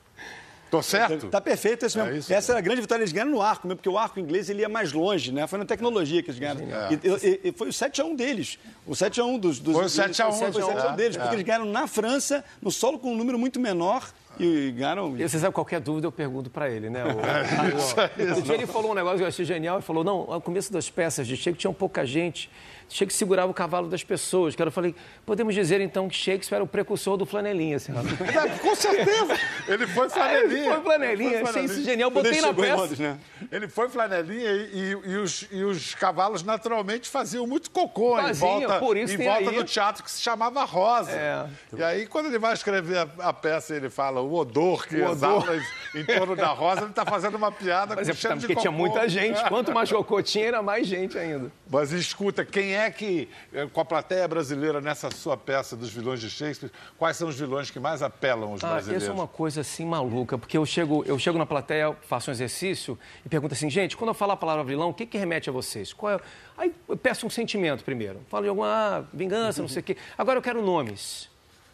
[0.71, 1.27] Tô certo?
[1.27, 2.13] Tá perfeito esse mesmo.
[2.13, 3.03] É isso, Essa era a grande vitória.
[3.03, 5.45] Eles ganharam no arco mesmo, porque o arco inglês ele ia mais longe, né?
[5.45, 6.61] Foi na tecnologia que eles ganharam.
[6.61, 6.93] É.
[6.93, 8.57] E, e, e, foi o 7x1 deles.
[8.87, 9.75] O 7x1 dos, dos.
[9.75, 10.53] Foi o 7x1.
[10.53, 11.19] Foi o 7x1 deles, é.
[11.19, 14.09] porque eles ganharam na França, no solo com um número muito menor.
[14.39, 15.17] E ganharam.
[15.19, 17.03] E você sabe, qualquer dúvida eu pergunto para ele, né?
[17.03, 18.41] O, é, isso, é isso.
[18.41, 19.75] dia ele falou um negócio que eu achei genial.
[19.75, 22.49] Ele falou: não, ao começo das peças de Checo tinha pouca gente.
[22.91, 24.55] Shakespeare segurava o cavalo das pessoas.
[24.55, 24.93] Que eu falei,
[25.25, 27.93] podemos dizer então que Shakespeare era o precursor do flanelinha, assim.
[28.61, 29.37] Com certeza.
[29.67, 30.59] Ele foi flanelinha.
[30.59, 32.11] Ele foi flanelinha, achei isso genial.
[32.11, 32.75] Botei na peça.
[32.75, 33.17] Londres, né?
[33.51, 38.33] Ele foi flanelinha e, e, e, os, e, os, cavalos naturalmente faziam muito cocô em
[38.33, 39.55] volta, por isso em volta aí...
[39.55, 41.11] do teatro que se chamava Rosa.
[41.11, 41.45] É.
[41.77, 45.11] E aí, quando ele vai escrever a, a peça, ele fala o odor que o
[45.11, 45.61] exala odor.
[45.95, 48.71] em torno da rosa, ele está fazendo uma piada Mas com é, cheiro porque tinha
[48.71, 49.43] muita gente.
[49.47, 51.51] Quanto mais cocô tinha, era mais gente ainda.
[51.69, 56.21] Mas escuta, quem é que, eh, com a plateia brasileira nessa sua peça dos vilões
[56.21, 59.03] de Shakespeare, quais são os vilões que mais apelam os ah, brasileiros?
[59.03, 62.33] Isso é uma coisa assim maluca, porque eu chego, eu chego na plateia, faço um
[62.33, 65.49] exercício e pergunto assim, gente, quando eu falo a palavra vilão, o que, que remete
[65.49, 65.93] a vocês?
[65.93, 66.19] Qual é...
[66.57, 68.21] Aí eu peço um sentimento primeiro.
[68.29, 69.97] Falo de alguma ah, vingança, não sei o quê.
[70.17, 71.29] Agora eu quero nomes.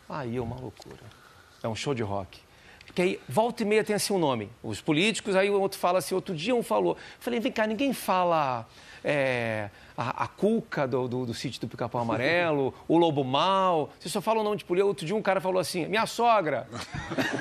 [0.09, 1.03] Aí é uma loucura.
[1.61, 2.39] É um show de rock.
[2.85, 4.49] Porque aí, volta e meia tem assim um nome.
[4.63, 6.97] Os políticos, aí o outro fala assim, outro dia um falou.
[7.19, 8.65] Falei, vem cá, ninguém fala
[9.03, 13.89] é, a, a, Cuca do, do, do sítio do Pica-Pau Amarelo, o Lobo Mal.
[13.99, 14.85] Você só fala o nome de polícia.
[14.85, 16.67] Outro dia um cara falou assim, minha sogra.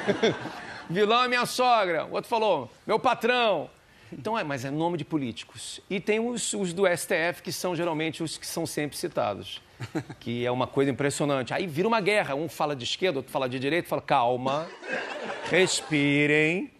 [0.88, 2.06] Vilão é minha sogra.
[2.06, 3.68] O outro falou, meu patrão.
[4.10, 5.80] Então, é, mas é nome de políticos.
[5.90, 9.60] E tem os, os, do STF, que são geralmente os que são sempre citados.
[10.20, 11.52] Que é uma coisa impressionante.
[11.52, 12.34] Aí vira uma guerra.
[12.34, 14.66] Um fala de esquerda, outro fala de direita, fala, calma,
[15.50, 16.70] respirem.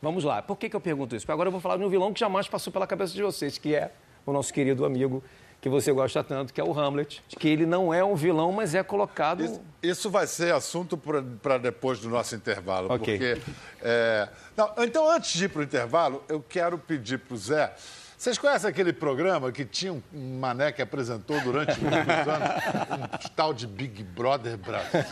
[0.00, 0.40] Vamos lá.
[0.40, 1.26] Por que, que eu pergunto isso?
[1.26, 3.58] Porque agora eu vou falar de um vilão que jamais passou pela cabeça de vocês,
[3.58, 3.90] que é
[4.26, 5.22] o nosso querido amigo
[5.60, 8.74] que você gosta tanto, que é o Hamlet, que ele não é um vilão, mas
[8.74, 9.42] é colocado.
[9.44, 13.18] Isso, isso vai ser assunto para depois do nosso intervalo, okay.
[13.18, 13.52] porque.
[13.82, 14.28] É...
[14.56, 17.74] Não, então, antes de ir para o intervalo, eu quero pedir para o Zé.
[18.16, 20.02] Vocês conhecem aquele programa que tinha um
[20.38, 25.02] mané que apresentou durante muitos anos um tal de Big Brother Brasil?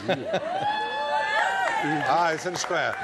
[2.08, 3.00] Ah, isso eles conhecem.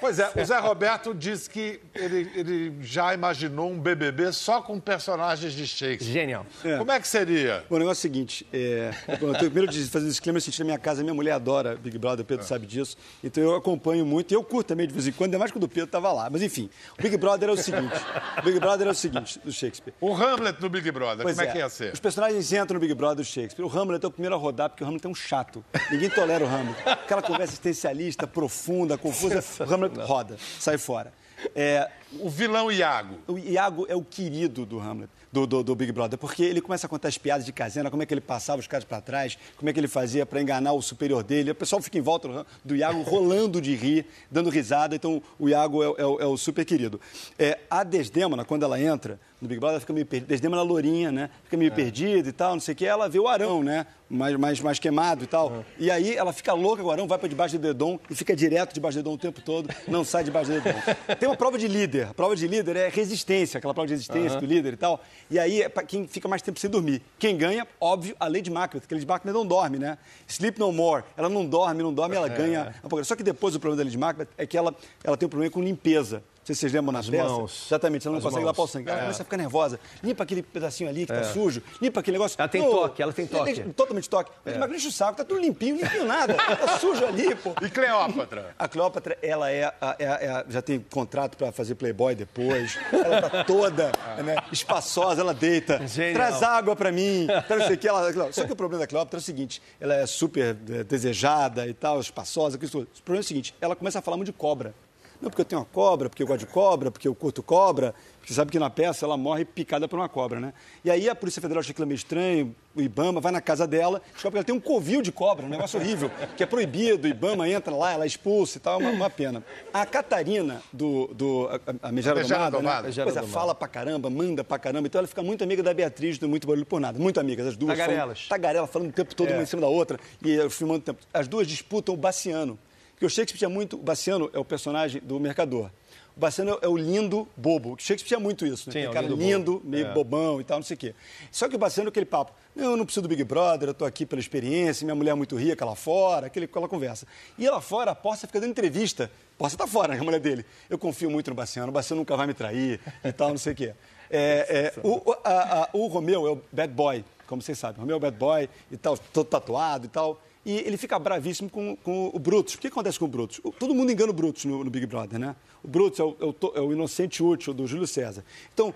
[0.00, 4.78] Pois é, o Zé Roberto disse que ele, ele já imaginou um BBB só com
[4.80, 6.12] personagens de Shakespeare.
[6.12, 6.46] Genial.
[6.64, 6.76] É.
[6.76, 7.64] Como é que seria?
[7.68, 8.90] Bom, o negócio é o seguinte, é,
[9.20, 11.76] bom, eu tenho primeiro de fazer um disclaimer, eu na minha casa, minha mulher adora
[11.76, 12.46] Big Brother, o Pedro é.
[12.46, 15.38] sabe disso, então eu acompanho muito e eu curto também de vez em quando, ainda
[15.38, 16.28] mais quando o Pedro estava lá.
[16.30, 17.94] Mas enfim, o Big Brother é o seguinte,
[18.38, 19.94] o Big Brother é o seguinte, do Shakespeare.
[20.00, 21.92] O Hamlet no Big Brother, pois como é, é que ia ser?
[21.92, 23.64] Os personagens entram no Big Brother do Shakespeare.
[23.64, 25.64] O Hamlet é o primeiro a rodar, porque o Hamlet é um chato.
[25.90, 26.76] Ninguém tolera o Hamlet.
[26.86, 27.97] Aquela conversa existencialista,
[28.32, 31.12] profunda, confusa, o Hamlet roda, sai fora.
[31.54, 33.18] É, o vilão Iago.
[33.28, 36.86] O Iago é o querido do Hamlet do, do, do, Big Brother, porque ele começa
[36.86, 39.38] a contar as piadas de casena, como é que ele passava os caras para trás,
[39.56, 41.50] como é que ele fazia para enganar o superior dele.
[41.50, 44.96] O pessoal fica em volta do Iago, rolando de rir, dando risada.
[44.96, 47.00] Então, o Iago é, é, é o super querido.
[47.38, 50.28] É, a Desdemona, quando ela entra no Big Brother, ela fica meio perdida.
[50.28, 51.30] Desdemona lourinha, né?
[51.44, 51.74] Fica meio é.
[51.74, 52.86] perdida e tal, não sei o quê.
[52.86, 53.86] Ela vê o Arão, né?
[54.10, 55.50] Mais, mais, mais queimado e tal.
[55.50, 55.64] Uhum.
[55.78, 58.34] E aí ela fica louca com o Arão, vai para debaixo do dedão e fica
[58.34, 60.80] direto debaixo do dedão o tempo todo, não sai debaixo do dedão.
[61.20, 62.08] Tem uma prova de líder.
[62.08, 64.40] A prova de líder é resistência, aquela prova de resistência uhum.
[64.40, 65.00] do líder e tal.
[65.30, 67.02] E aí é para quem fica mais tempo sem dormir.
[67.18, 69.98] Quem ganha, óbvio, a Lady Macbeth, que a Lady Macbeth não dorme, né?
[70.26, 71.04] Sleep no more.
[71.16, 72.36] Ela não dorme, não dorme, ela é.
[72.36, 72.74] ganha.
[73.04, 74.74] Só que depois o problema da Lady Macbeth é que ela,
[75.04, 77.24] ela tem um problema com limpeza sei se vocês lembram na peça.
[77.24, 77.66] Mãos.
[77.66, 78.56] Exatamente, ela não As consegue mãos.
[78.56, 78.88] lavar o sangue.
[78.88, 79.02] Ela é.
[79.02, 79.80] começa a ficar nervosa.
[80.02, 81.24] Limpa aquele pedacinho ali que tá é.
[81.24, 82.36] sujo, limpa aquele negócio.
[82.38, 83.60] Ela tem oh, toque, ela tem toque.
[83.74, 84.30] totalmente toque.
[84.46, 84.56] É.
[84.56, 86.34] Mas deixa o saco, tá tudo limpinho, limpinho nada.
[86.34, 87.54] Tá sujo ali, pô.
[87.62, 88.54] E Cleópatra?
[88.58, 92.78] A Cleópatra, ela é, a, é, é já tem contrato para fazer Playboy depois.
[92.92, 93.92] Ela tá toda
[94.24, 95.86] né, espaçosa, ela deita.
[95.86, 96.14] Genial.
[96.14, 97.26] Traz água para mim.
[97.48, 98.32] Não sei que ela...
[98.32, 101.74] Só que o problema da Cleópatra é o seguinte, ela é super é, desejada e
[101.74, 102.56] tal, espaçosa.
[102.56, 104.74] O problema é o seguinte, ela começa a falar muito de cobra.
[105.20, 107.94] Não, porque eu tenho uma cobra, porque eu gosto de cobra, porque eu curto cobra.
[108.24, 110.52] Você sabe que na peça ela morre picada por uma cobra, né?
[110.84, 114.02] E aí a Polícia Federal acha aquilo meio estranho, o Ibama vai na casa dela,
[114.12, 117.10] descobre que ela tem um covil de cobra, um negócio horrível, que é proibido, o
[117.10, 119.42] Ibama entra lá, ela é expulsa e tal, é uma, uma pena.
[119.72, 122.94] A Catarina, do, do a, a Megera Domada, Domada, né?
[123.02, 126.18] Pois é, fala pra caramba, manda pra caramba, então ela fica muito amiga da Beatriz
[126.18, 127.78] do Muito Barulho por Nada, muito amigas, as duas.
[127.78, 128.26] Tagarelas.
[128.26, 129.32] Falam, tagarela, falando o tempo todo é.
[129.32, 131.00] uma em cima da outra, e filmando o tempo.
[131.14, 132.58] As duas disputam o Baciano.
[132.98, 133.76] Porque o Shakespeare tinha muito.
[133.76, 135.70] O Baciano é o personagem do mercador.
[136.16, 137.74] O Baciano é o lindo bobo.
[137.74, 138.72] O Shakespeare tinha muito isso, né?
[138.72, 139.92] Sim, Aquele cara lindo, lindo meio é.
[139.94, 140.94] bobão e tal, não sei o quê.
[141.30, 142.32] Só que o Baciano é aquele papo.
[142.56, 145.14] Não, eu não preciso do Big Brother, eu tô aqui pela experiência, minha mulher é
[145.14, 147.06] muito rica lá fora, aquele, aquela conversa.
[147.38, 149.08] E lá fora, a Poça fica dando entrevista.
[149.38, 150.44] Poça tá fora, né, a mulher dele.
[150.68, 153.52] Eu confio muito no Baciano, o Baciano nunca vai me trair e tal, não sei
[153.52, 153.74] o quê.
[154.10, 157.76] É, é, o, a, a, o Romeu é o bad boy, como vocês sabem.
[157.78, 160.98] O Romeu é o bad boy e tal, todo tatuado e tal e ele fica
[160.98, 162.54] bravíssimo com, com o Brutus.
[162.54, 163.40] O que acontece com o Brutus?
[163.58, 165.36] Todo mundo engana o Brutus no, no Big Brother, né?
[165.62, 168.24] O Brutus é o, é o, é o, inocente útil do Júlio César.
[168.54, 168.72] Então,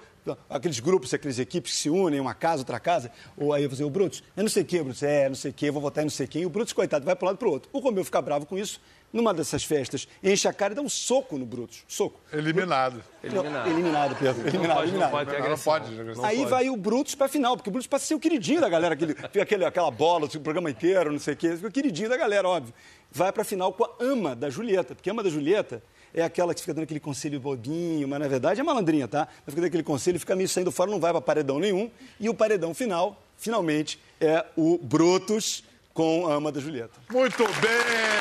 [0.51, 3.91] aqueles grupos, aquelas equipes que se unem, uma casa, outra casa, ou aí você, o
[3.91, 6.07] Brutus, é não sei o quê, Brutus, é não sei o quê, vou votar em
[6.07, 6.43] não sei quem.
[6.43, 7.71] E o Brutus, coitado, vai para um lado para o outro.
[7.73, 8.81] O Romeu fica bravo com isso,
[9.13, 11.85] numa dessas festas, enche a cara e dá um soco no Brutus.
[11.87, 12.19] Soco.
[12.33, 13.03] Eliminado.
[13.23, 13.69] Eliminado.
[13.69, 14.49] eliminado, Pedro.
[14.49, 15.11] Eliminado, pode, eliminado.
[15.11, 15.91] Não pode, ter Não, não pode.
[15.93, 16.51] Não Aí pode.
[16.51, 18.95] vai o Brutus pra final, porque o Brutus passa a ser o queridinho da galera,
[18.95, 22.49] aquele, aquele, aquela bola, o programa inteiro, não sei o quê, o queridinho da galera,
[22.49, 22.73] óbvio.
[23.11, 25.83] Vai pra final com a ama da Julieta, porque a ama da Julieta
[26.15, 29.21] é aquela que fica dando aquele conselho bobinho, mas na verdade é malandrinha, tá?
[29.21, 31.91] Ela fica dando aquele conselho, fica meio saindo fora, não vai pra paredão nenhum.
[32.19, 36.99] E o paredão final, finalmente, é o Brutus com a ama da Julieta.
[37.11, 38.12] Muito bem!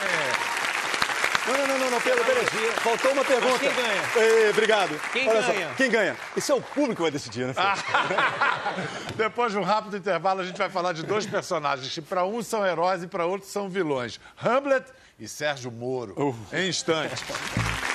[1.47, 2.45] Não, não, não, não, não Pedro, peraí.
[2.81, 3.59] Faltou uma pergunta.
[3.59, 4.01] quem ganha?
[4.15, 5.01] Ei, obrigado.
[5.11, 5.69] Quem Olha só, ganha?
[5.75, 6.15] quem ganha?
[6.37, 7.53] Esse é o público que vai decidir, né?
[9.15, 12.45] Depois de um rápido intervalo, a gente vai falar de dois personagens que para uns
[12.47, 14.19] são heróis e para outros são vilões.
[14.43, 14.85] Hamlet
[15.19, 16.35] e Sérgio Moro.
[16.53, 17.23] Em instantes.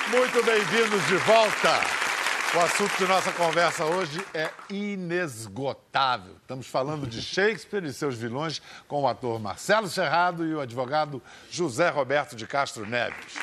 [0.09, 2.06] Muito bem-vindos de volta.
[2.57, 6.33] O assunto de nossa conversa hoje é inesgotável.
[6.41, 11.21] Estamos falando de Shakespeare e seus vilões com o ator Marcelo Serrado e o advogado
[11.51, 13.35] José Roberto de Castro Neves.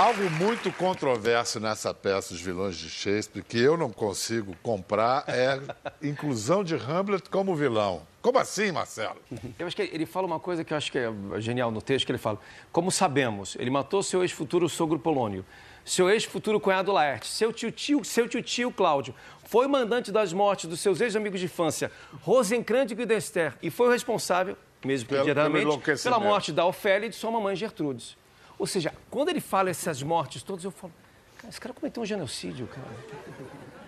[0.00, 5.60] Algo muito controverso nessa peça, Os Vilões de Shakespeare, que eu não consigo comprar, é
[5.84, 8.00] a inclusão de Hamlet como vilão.
[8.22, 9.16] Como assim, Marcelo?
[9.58, 12.06] Eu acho que ele fala uma coisa que eu acho que é genial no texto,
[12.06, 12.38] que ele fala,
[12.72, 15.44] como sabemos, ele matou seu ex-futuro sogro Polônio,
[15.84, 20.80] seu ex-futuro cunhado Laerte, seu tio-tio seu tio -tio Cláudio, foi mandante das mortes dos
[20.80, 25.78] seus ex-amigos de infância, Rosencrantz e Guildenstern, e foi o responsável, mesmo que Pelo- pelo
[26.02, 28.16] pela morte da Ofélia e de sua mamãe Gertrudes.
[28.60, 30.92] Ou seja, quando ele fala essas mortes todas, eu falo,
[31.38, 32.86] cara, esse cara cometeu um genocídio, cara.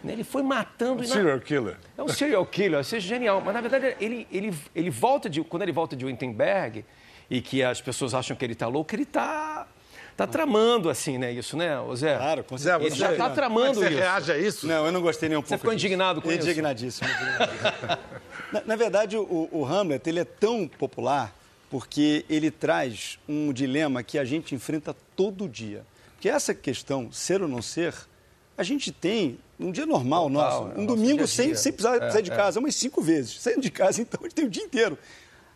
[0.02, 1.04] Né, Ele foi matando...
[1.04, 1.76] e na- Serial killer.
[1.96, 3.42] é um serial killer, isso é genial.
[3.44, 5.42] Mas, na verdade, ele, ele, ele volta de...
[5.44, 6.84] Quando ele volta de Wittenberg,
[7.30, 9.66] e que as pessoas acham que ele está louco, ele está
[10.16, 11.30] tá tramando, assim, né?
[11.32, 12.16] Isso, né, Zé?
[12.16, 12.88] Claro, com Zé, certeza.
[12.88, 13.98] Ele já está Como é que tramando você isso.
[13.98, 14.66] reage a isso?
[14.66, 15.58] Não, eu não gostei nem um pouco.
[15.58, 15.86] ficou disso.
[15.86, 16.40] indignado com isso?
[16.48, 17.08] Indignadíssimo.
[17.08, 17.98] indignadíssimo.
[18.52, 21.32] na, na verdade, o, o Hamlet ele é tão popular
[21.72, 25.86] porque ele traz um dilema que a gente enfrenta todo dia.
[26.12, 27.94] Porque essa questão, ser ou não ser,
[28.58, 30.78] a gente tem um dia normal Total, nosso.
[30.78, 32.36] é Um domingo sem, sem precisar É, sair de é.
[32.36, 33.40] casa, umas cinco vezes.
[33.40, 34.98] Saindo de casa, então, a gente tem o dia inteiro.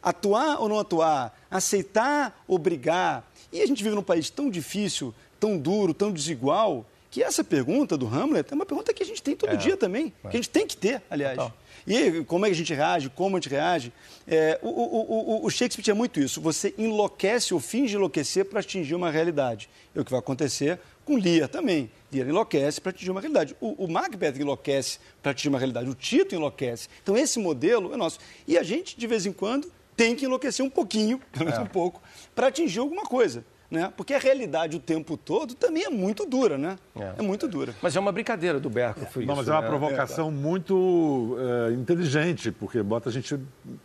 [0.03, 3.31] Atuar ou não atuar, aceitar ou brigar.
[3.53, 7.95] E a gente vive num país tão difícil, tão duro, tão desigual, que essa pergunta
[7.95, 10.49] do Hamlet é uma pergunta que a gente tem todo dia também, que a gente
[10.49, 11.37] tem que ter, aliás.
[11.37, 11.55] Total.
[11.87, 13.93] E como é que a gente reage, como a gente reage.
[14.27, 16.41] É, o, o- o- o Shakespeare tinha muito isso.
[16.41, 19.69] Você enlouquece ou finge enlouquecer para atingir uma realidade.
[19.95, 21.89] É o que vai acontecer com Lear também.
[22.13, 23.55] Lear enlouquece para atingir uma realidade.
[23.61, 25.89] O, o Macbeth enlouquece para atingir uma realidade.
[25.89, 26.89] O Tito enlouquece.
[27.03, 28.19] Então, esse modelo é nosso.
[28.49, 31.67] E a gente, de vez em quando, tem que enlouquecer um pouquinho, pelo menos um
[31.67, 32.03] pouco,
[32.35, 33.45] para atingir alguma coisa.
[33.69, 33.93] Né?
[33.97, 36.77] Porque a realidade o tempo todo também é muito dura, né?
[36.95, 37.15] É.
[37.19, 37.75] É, muito dura.
[37.83, 39.67] Mas é uma brincadeira do Berco, foi Não, isso, mas é uma né?
[39.67, 41.37] provocação muito
[41.69, 43.37] eh, inteligente, porque bota a gente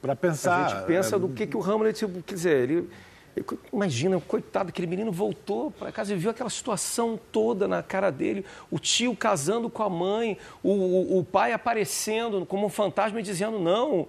[0.01, 0.65] para pensar.
[0.65, 2.89] A gente pensa É, do que, que o Hamlet, quer dizer, ele,
[3.35, 8.11] ele- imagina, coitado, aquele menino voltou para casa e viu aquela situação toda na cara
[8.11, 13.19] dele, o tio casando com a mãe, o, o- o pai aparecendo como um fantasma
[13.19, 14.07] e dizendo, não,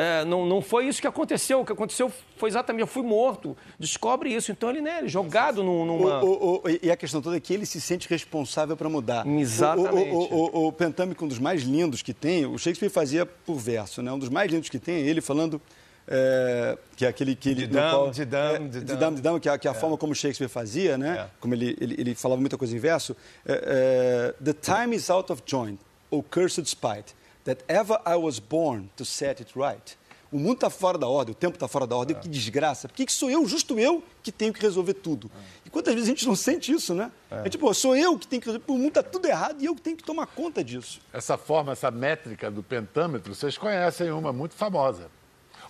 [0.00, 3.56] é, não, não foi isso que aconteceu, o que aconteceu foi exatamente, eu fui morto,
[3.78, 6.22] descobre isso, então ele, né, ele é jogado num- numa...
[6.22, 9.26] O- o- o- e a questão toda é que ele se sente responsável para mudar.
[9.26, 10.10] Exatamente.
[10.10, 13.56] O, o, o, o Pentâmico, um dos mais lindos que tem, o Shakespeare fazia por
[13.56, 14.12] verso, né?
[14.12, 15.60] Um dos mais lindos que tem é ele falando.
[16.06, 17.66] é, que é aquele que ele.
[17.66, 18.80] Didam, no qual- didam, é, didam.
[18.84, 21.28] didam, didam, que é, que é a forma como Shakespeare fazia, né?
[21.40, 23.14] Como ele, ele, ele falava muita coisa em verso.
[23.46, 25.78] É, é, The time is out of joint,
[26.10, 27.14] O cursed spite,
[27.48, 29.96] that ever I was born to set it right.
[30.30, 32.86] O mundo está fora da ordem, o tempo está fora da ordem, que desgraça.
[32.86, 35.30] Por que, que sou eu, justo eu, que tenho que resolver tudo?
[35.64, 37.10] E quantas vezes a gente não sente isso, né?
[37.30, 39.74] É, tipo, sou eu que tenho que resolver, o mundo está tudo errado e eu
[39.74, 41.00] que tenho que tomar conta disso.
[41.14, 45.10] Essa forma, essa métrica do pentâmetro, vocês conhecem uma muito famosa.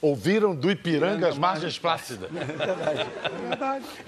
[0.00, 2.30] Ouviram do Ipiranga as margens plácidas.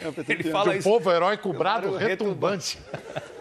[0.03, 0.89] É, o PT Ele tem- fala De um isso.
[0.89, 2.79] povo heróico brado Claro, retumbante.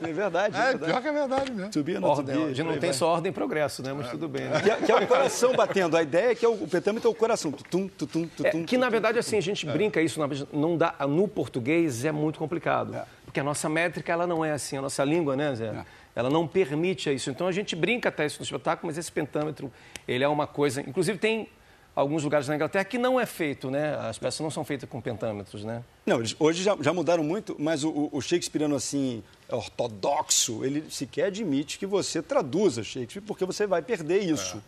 [0.01, 0.91] É verdade, é, É, verdade.
[0.91, 1.63] pior que é verdade mesmo.
[1.65, 1.71] Not
[2.03, 2.93] to Ordem, a gente não tem vai.
[2.93, 3.93] só ordem e progresso, né?
[3.93, 4.61] Mas tudo bem, né?
[4.61, 5.95] Que é, que é o coração batendo.
[5.97, 7.51] A ideia é que é o, o petâmetro é o coração.
[7.51, 8.61] Tutum, tutum, tutum.
[8.61, 10.19] É, que na verdade assim a gente brinca isso
[10.53, 13.03] não dá no português é muito complicado É.
[13.25, 15.85] porque a nossa métrica ela não é assim a nossa língua né Zé É.
[16.15, 19.71] ela não permite isso então a gente brinca até isso no espetáculo mas esse pentâmetro
[20.07, 21.49] ele é uma coisa inclusive tem
[21.99, 24.99] alguns lugares na Inglaterra que não é feito né as peças não são feitas com
[25.01, 29.21] pentâmetros né Não, eles hoje já, já mudaram muito, mas o, o- o shakespeariano, assim,
[29.51, 34.61] ortodoxo, ele sequer admite que você traduza Shakespeare, porque você vai perder isso.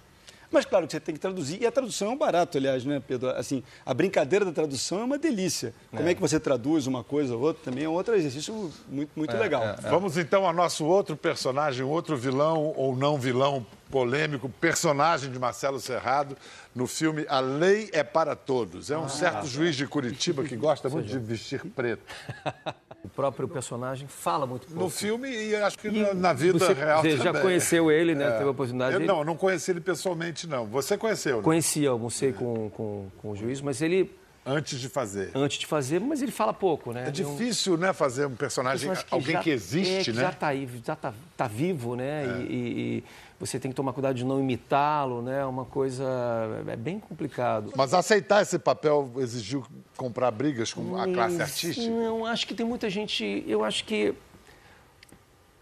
[0.52, 3.02] Mas claro que você tem que traduzir, e a tradução é um barato, aliás, né,
[3.08, 3.30] Pedro?
[3.30, 5.74] Assim, a brincadeira da tradução é uma delícia.
[5.89, 8.70] Como é, é que você traduz uma coisa ou outra também é um outro exercício
[8.89, 9.63] muito, muito é, legal.
[9.63, 9.89] É, é.
[9.89, 15.80] Vamos então ao nosso outro personagem, outro vilão ou não vilão polêmico, personagem de Marcelo
[15.80, 16.36] Serrado
[16.74, 18.90] no filme A Lei é para Todos.
[18.90, 22.02] É um ah, certo juiz de Curitiba que gosta muito de vestir preto.
[23.04, 24.84] O próprio personagem fala muito pouco.
[24.84, 27.34] No filme e acho que e na vida você, real você também.
[27.34, 28.26] já conheceu ele, né?
[28.26, 28.32] É.
[28.32, 28.94] Teve a oportunidade.
[28.94, 30.68] Eu, não, não conheci ele pessoalmente, não.
[30.68, 31.44] Você conheceu, né?
[31.44, 34.10] Conhecia, almocei com, com, com o juiz, mas ele
[34.44, 35.30] Antes de fazer.
[35.36, 37.08] Antes de fazer, mas ele fala pouco, né?
[37.08, 40.22] É difícil, né, fazer um personagem, que alguém já, que existe, é, que né?
[40.22, 42.24] Já está aí, já está tá vivo, né?
[42.24, 42.42] É.
[42.42, 43.04] E, e,
[43.42, 45.40] você tem que tomar cuidado de não imitá-lo, né?
[45.42, 46.06] É uma coisa
[46.68, 47.74] é bem complicado.
[47.76, 49.66] Mas aceitar esse papel exigiu
[49.98, 51.90] comprar brigas com a classe artística?
[51.90, 53.44] Não, acho que tem muita gente.
[53.48, 54.14] Eu acho que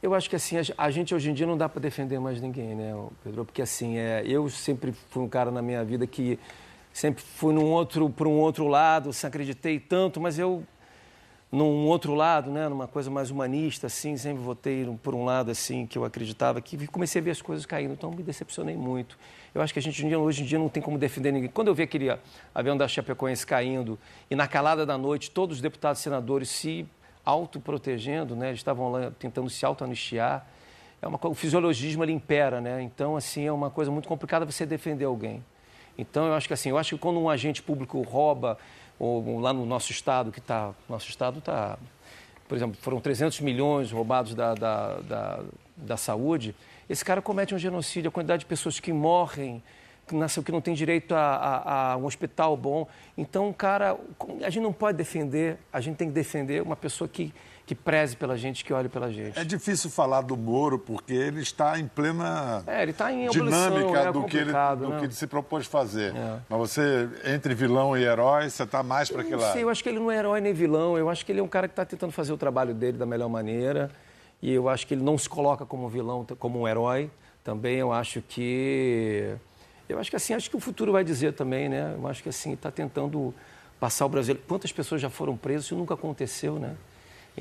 [0.04, 2.76] eu acho que assim, a gente hoje em dia não dá para defender mais ninguém,
[2.76, 3.46] né, Pedro?
[3.46, 6.38] Porque assim, é, eu sempre fui um cara na minha vida que
[6.92, 10.63] sempre fui num outro, para um outro lado, se acreditei tanto, mas eu
[11.51, 15.88] num outro lado, né, numa coisa mais humanista, assim, sempre votei por um lado assim
[15.88, 19.17] que eu acreditava que comecei a ver as coisas caindo, então me decepcionei muito.
[19.53, 21.49] Eu acho que a gente hoje em dia não tem como defender ninguém.
[21.49, 22.15] Quando eu vi aquele
[22.53, 23.97] avião da Chapecoense caindo
[24.29, 26.85] e na calada da noite todos os deputados e senadores se
[27.25, 30.45] autoprotegendo, né, eles estavam lá tentando se autoanistiar,
[31.01, 32.81] é uma o fisiologismo ele impera, né?
[32.81, 35.43] Então assim é uma coisa muito complicada você defender alguém.
[35.99, 38.57] Então, eu acho que assim, eu acho que quando um agente público rouba,
[38.99, 41.79] ou lá no nosso estado, que está, nosso estado está,
[42.47, 45.39] por exemplo, foram 300 milhões roubados da, da, da,
[45.77, 46.53] da saúde,
[46.89, 49.63] esse cara comete um genocídio, a quantidade de pessoas que morrem,
[50.07, 52.88] que nasceu que não tem direito a, a, a, um hospital bom.
[53.15, 53.95] Então, cara,
[54.43, 57.31] a gente não pode defender, a gente tem que defender uma pessoa que
[57.69, 59.38] que preze pela gente, que olhe pela gente.
[59.38, 63.99] É difícil falar do Moro, porque ele está em plena é, ele está em dinâmica
[63.99, 64.97] é do, que ele, do né?
[64.97, 66.15] que ele se propôs fazer.
[66.15, 66.39] É.
[66.49, 69.53] Mas você, entre vilão e herói, você está mais para que lado?
[69.53, 71.43] Sei, eu acho que ele não é herói nem vilão, eu acho que ele é
[71.43, 73.91] um cara que está tentando fazer o trabalho dele da melhor maneira,
[74.41, 77.12] e eu acho que ele não se coloca como vilão, como um herói.
[77.43, 79.36] Também eu acho que...
[79.88, 81.93] Eu acho que assim, acho que o futuro vai dizer também, né?
[81.95, 83.32] Eu acho que assim, está tentando
[83.79, 84.36] passar o Brasil.
[84.47, 85.65] Quantas pessoas já foram presas?
[85.65, 86.75] Isso nunca aconteceu, né?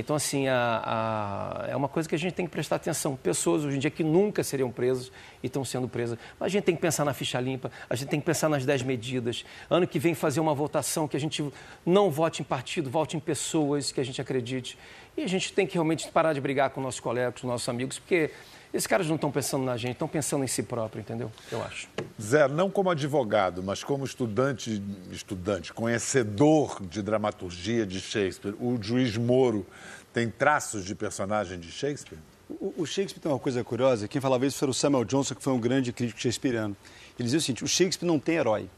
[0.00, 3.16] Então, assim, a, a, é uma coisa que a gente tem que prestar atenção.
[3.16, 5.10] Pessoas hoje em dia que nunca seriam presas
[5.42, 6.16] e estão sendo presas.
[6.38, 8.64] Mas a gente tem que pensar na ficha limpa, a gente tem que pensar nas
[8.64, 9.44] 10 medidas.
[9.68, 11.44] Ano que vem fazer uma votação que a gente
[11.84, 14.78] não vote em partido, vote em pessoas que a gente acredite.
[15.16, 17.98] E a gente tem que realmente parar de brigar com nossos colegas, com nossos amigos,
[17.98, 18.30] porque
[18.72, 21.32] esses caras não estão pensando na gente, estão pensando em si próprio, entendeu?
[21.50, 21.88] Eu acho.
[22.20, 29.16] Zé, não como advogado, mas como estudante, estudante, conhecedor de dramaturgia de Shakespeare, o juiz
[29.16, 29.66] Moro
[30.12, 32.18] tem traços de personagem de Shakespeare?
[32.48, 35.42] O, o Shakespeare tem uma coisa curiosa, quem falava isso foi o Samuel Johnson, que
[35.42, 36.76] foi um grande crítico shakespeariano.
[37.18, 38.70] Ele dizia o seguinte, o Shakespeare não tem herói.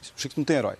[0.00, 0.76] O Shakespeare não tem herói.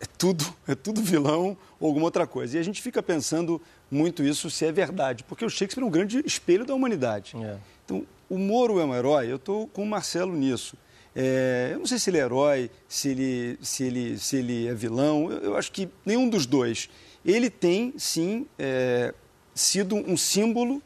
[0.00, 2.56] É tudo, é tudo vilão ou alguma outra coisa.
[2.56, 5.90] E a gente fica pensando muito isso se é verdade, porque o Shakespeare é um
[5.90, 7.36] grande espelho da humanidade.
[7.36, 7.58] É.
[7.84, 10.76] Então, o Moro é um herói, eu estou com o Marcelo nisso.
[11.14, 14.74] É, eu não sei se ele é herói, se ele, se ele, se ele é
[14.74, 16.88] vilão, eu, eu acho que nenhum dos dois.
[17.24, 19.14] Ele tem, sim, é,
[19.54, 20.82] sido um símbolo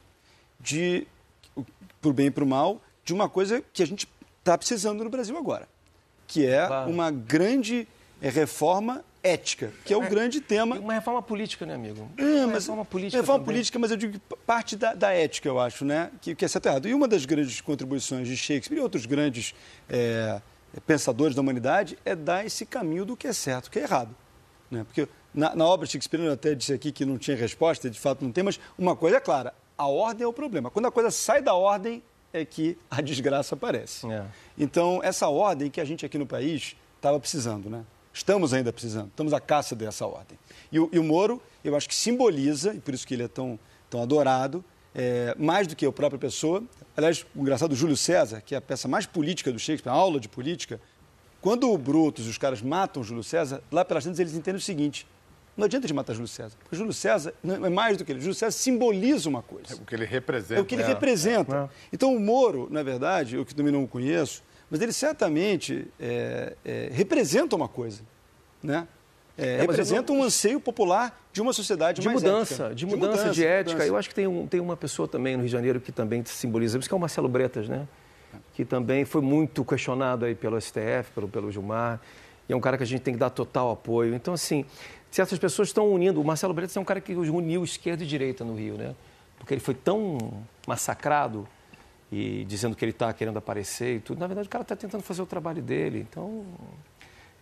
[0.60, 1.06] de,
[2.00, 4.06] para o bem e para o mal, de uma coisa que a gente
[4.38, 5.66] está precisando no Brasil agora,
[6.26, 6.90] que é claro.
[6.90, 7.88] uma grande
[8.20, 10.78] é, reforma ética, que é o é, grande tema.
[10.78, 12.10] Uma reforma política, né, amigo?
[12.16, 13.20] É, uma mas, reforma política.
[13.20, 13.54] Reforma também.
[13.54, 16.10] política, mas eu digo parte da, da ética, eu acho, né?
[16.20, 16.88] Que, que é certo errado.
[16.88, 19.54] E uma das grandes contribuições de Shakespeare e outros grandes
[19.88, 20.40] é,
[20.86, 24.14] pensadores da humanidade é dar esse caminho do que é certo, do que é errado.
[24.70, 24.84] Né?
[24.84, 28.24] Porque na, na obra Shakespeare eu até disse aqui que não tinha resposta, de fato
[28.24, 30.70] não tem, mas uma coisa é clara: a ordem é o problema.
[30.70, 34.06] Quando a coisa sai da ordem, é que a desgraça aparece.
[34.10, 34.24] É.
[34.56, 37.84] Então, essa ordem que a gente aqui no país estava precisando, né?
[38.12, 40.38] Estamos ainda precisando, estamos à caça dessa ordem.
[40.72, 43.28] E o, e o Moro, eu acho que simboliza, e por isso que ele é
[43.28, 46.62] tão, tão adorado, é, mais do que a própria pessoa.
[46.96, 50.18] Aliás, o engraçado Júlio César, que é a peça mais política do Shakespeare, a aula
[50.18, 50.80] de política,
[51.40, 54.62] quando o Brutus e os caras matam Júlio César, lá pelas tantas eles entendem o
[54.62, 55.06] seguinte:
[55.56, 58.20] não adianta de matar Júlio César, porque Júlio César não é mais do que ele.
[58.20, 59.72] Júlio César simboliza uma coisa.
[59.72, 60.60] É o que ele representa.
[60.60, 60.86] É o que ele é.
[60.86, 61.70] representa.
[61.72, 61.76] É.
[61.92, 66.54] Então o Moro, na verdade, eu que também não o conheço, mas ele certamente é,
[66.64, 68.02] é, representa uma coisa,
[68.62, 68.86] né?
[69.36, 72.74] É, é representa um anseio popular de uma sociedade de mais mudança, ética.
[72.74, 73.72] De, mudança, de mudança, de ética.
[73.74, 73.88] Mudança.
[73.88, 76.24] Eu acho que tem, um, tem uma pessoa também no Rio de Janeiro que também
[76.24, 77.86] simboliza isso, que é o Marcelo Bretas, né?
[78.54, 82.00] Que também foi muito questionado aí pelo STF, pelo, pelo Gilmar,
[82.48, 84.14] e é um cara que a gente tem que dar total apoio.
[84.14, 84.64] Então, assim,
[85.10, 86.20] certas pessoas estão unindo.
[86.20, 88.94] O Marcelo Bretas é um cara que uniu esquerda e direita no Rio, né?
[89.38, 91.46] Porque ele foi tão massacrado
[92.10, 94.18] e dizendo que ele está querendo aparecer e tudo.
[94.18, 96.06] Na verdade, o cara está tentando fazer o trabalho dele.
[96.08, 96.44] Então,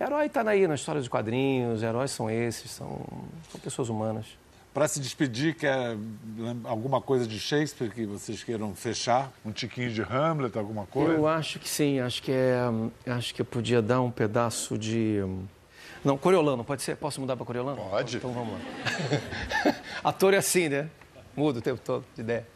[0.00, 3.00] herói está aí na história dos quadrinhos, heróis são esses, são,
[3.50, 4.26] são pessoas humanas.
[4.74, 5.96] Para se despedir, quer
[6.64, 9.32] alguma coisa de Shakespeare que vocês queiram fechar?
[9.42, 11.14] Um tiquinho de Hamlet, alguma coisa?
[11.14, 12.60] Eu acho que sim, acho que é,
[13.06, 15.24] acho que eu podia dar um pedaço de
[16.06, 16.96] não, Coriolano, pode ser?
[16.96, 17.82] Posso mudar para Coriolano?
[17.90, 18.18] Pode.
[18.18, 18.60] Então, vamos lá.
[20.04, 20.88] Ator é assim, né?
[21.34, 22.46] Muda o tempo todo de ideia.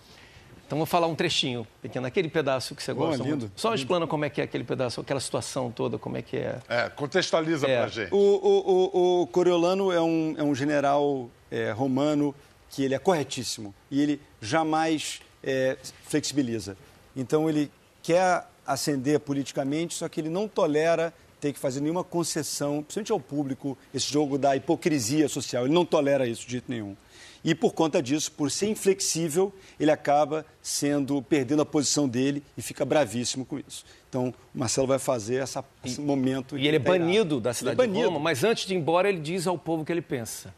[0.70, 3.16] Então vou falar um trechinho pequeno, aquele pedaço que você gosta.
[3.16, 3.46] Boa, lindo.
[3.46, 3.60] Muito.
[3.60, 6.60] Só explana como é que é aquele pedaço, aquela situação toda, como é que é.
[6.68, 7.80] É, contextualiza é.
[7.80, 8.14] pra gente.
[8.14, 12.32] O, o, o, o Coriolano é um, é um general é, romano
[12.70, 16.76] que ele é corretíssimo e ele jamais é, flexibiliza.
[17.16, 17.68] Então ele
[18.00, 23.20] quer ascender politicamente, só que ele não tolera ter que fazer nenhuma concessão, principalmente ao
[23.20, 25.64] público, esse jogo da hipocrisia social.
[25.64, 26.94] Ele não tolera isso de jeito nenhum.
[27.42, 32.60] E por conta disso, por ser inflexível, ele acaba sendo perdendo a posição dele e
[32.60, 33.84] fica bravíssimo com isso.
[34.08, 36.58] Então, o Marcelo vai fazer essa, esse momento.
[36.58, 37.98] E ele é banido da cidade é banido.
[38.00, 40.54] de Roma, mas antes de ir embora, ele diz ao povo o que ele pensa: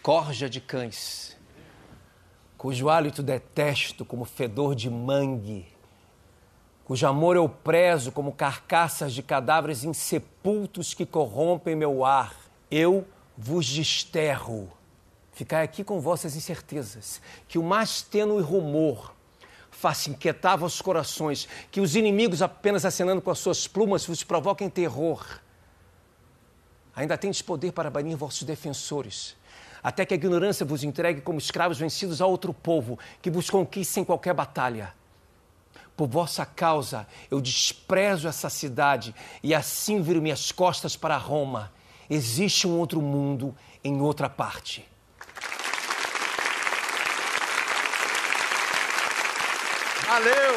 [0.00, 1.36] Corja de cães,
[2.56, 5.66] cujo hálito detesto como fedor de mangue
[6.86, 12.32] cujo amor eu prezo como carcaças de cadáveres insepultos que corrompem meu ar,
[12.70, 13.04] eu
[13.36, 14.70] vos desterro.
[15.32, 19.12] Ficai aqui com vossas incertezas, que o mais tênue rumor
[19.68, 24.70] faça inquietar vossos corações, que os inimigos, apenas acenando com as suas plumas, vos provoquem
[24.70, 25.40] terror.
[26.94, 29.36] Ainda tendes poder para banir vossos defensores,
[29.82, 33.92] até que a ignorância vos entregue como escravos vencidos a outro povo, que vos conquiste
[33.92, 34.94] sem qualquer batalha.
[35.96, 41.72] Por vossa causa eu desprezo essa cidade e assim viro minhas costas para Roma.
[42.08, 44.86] Existe um outro mundo em outra parte.
[50.06, 50.56] Valeu!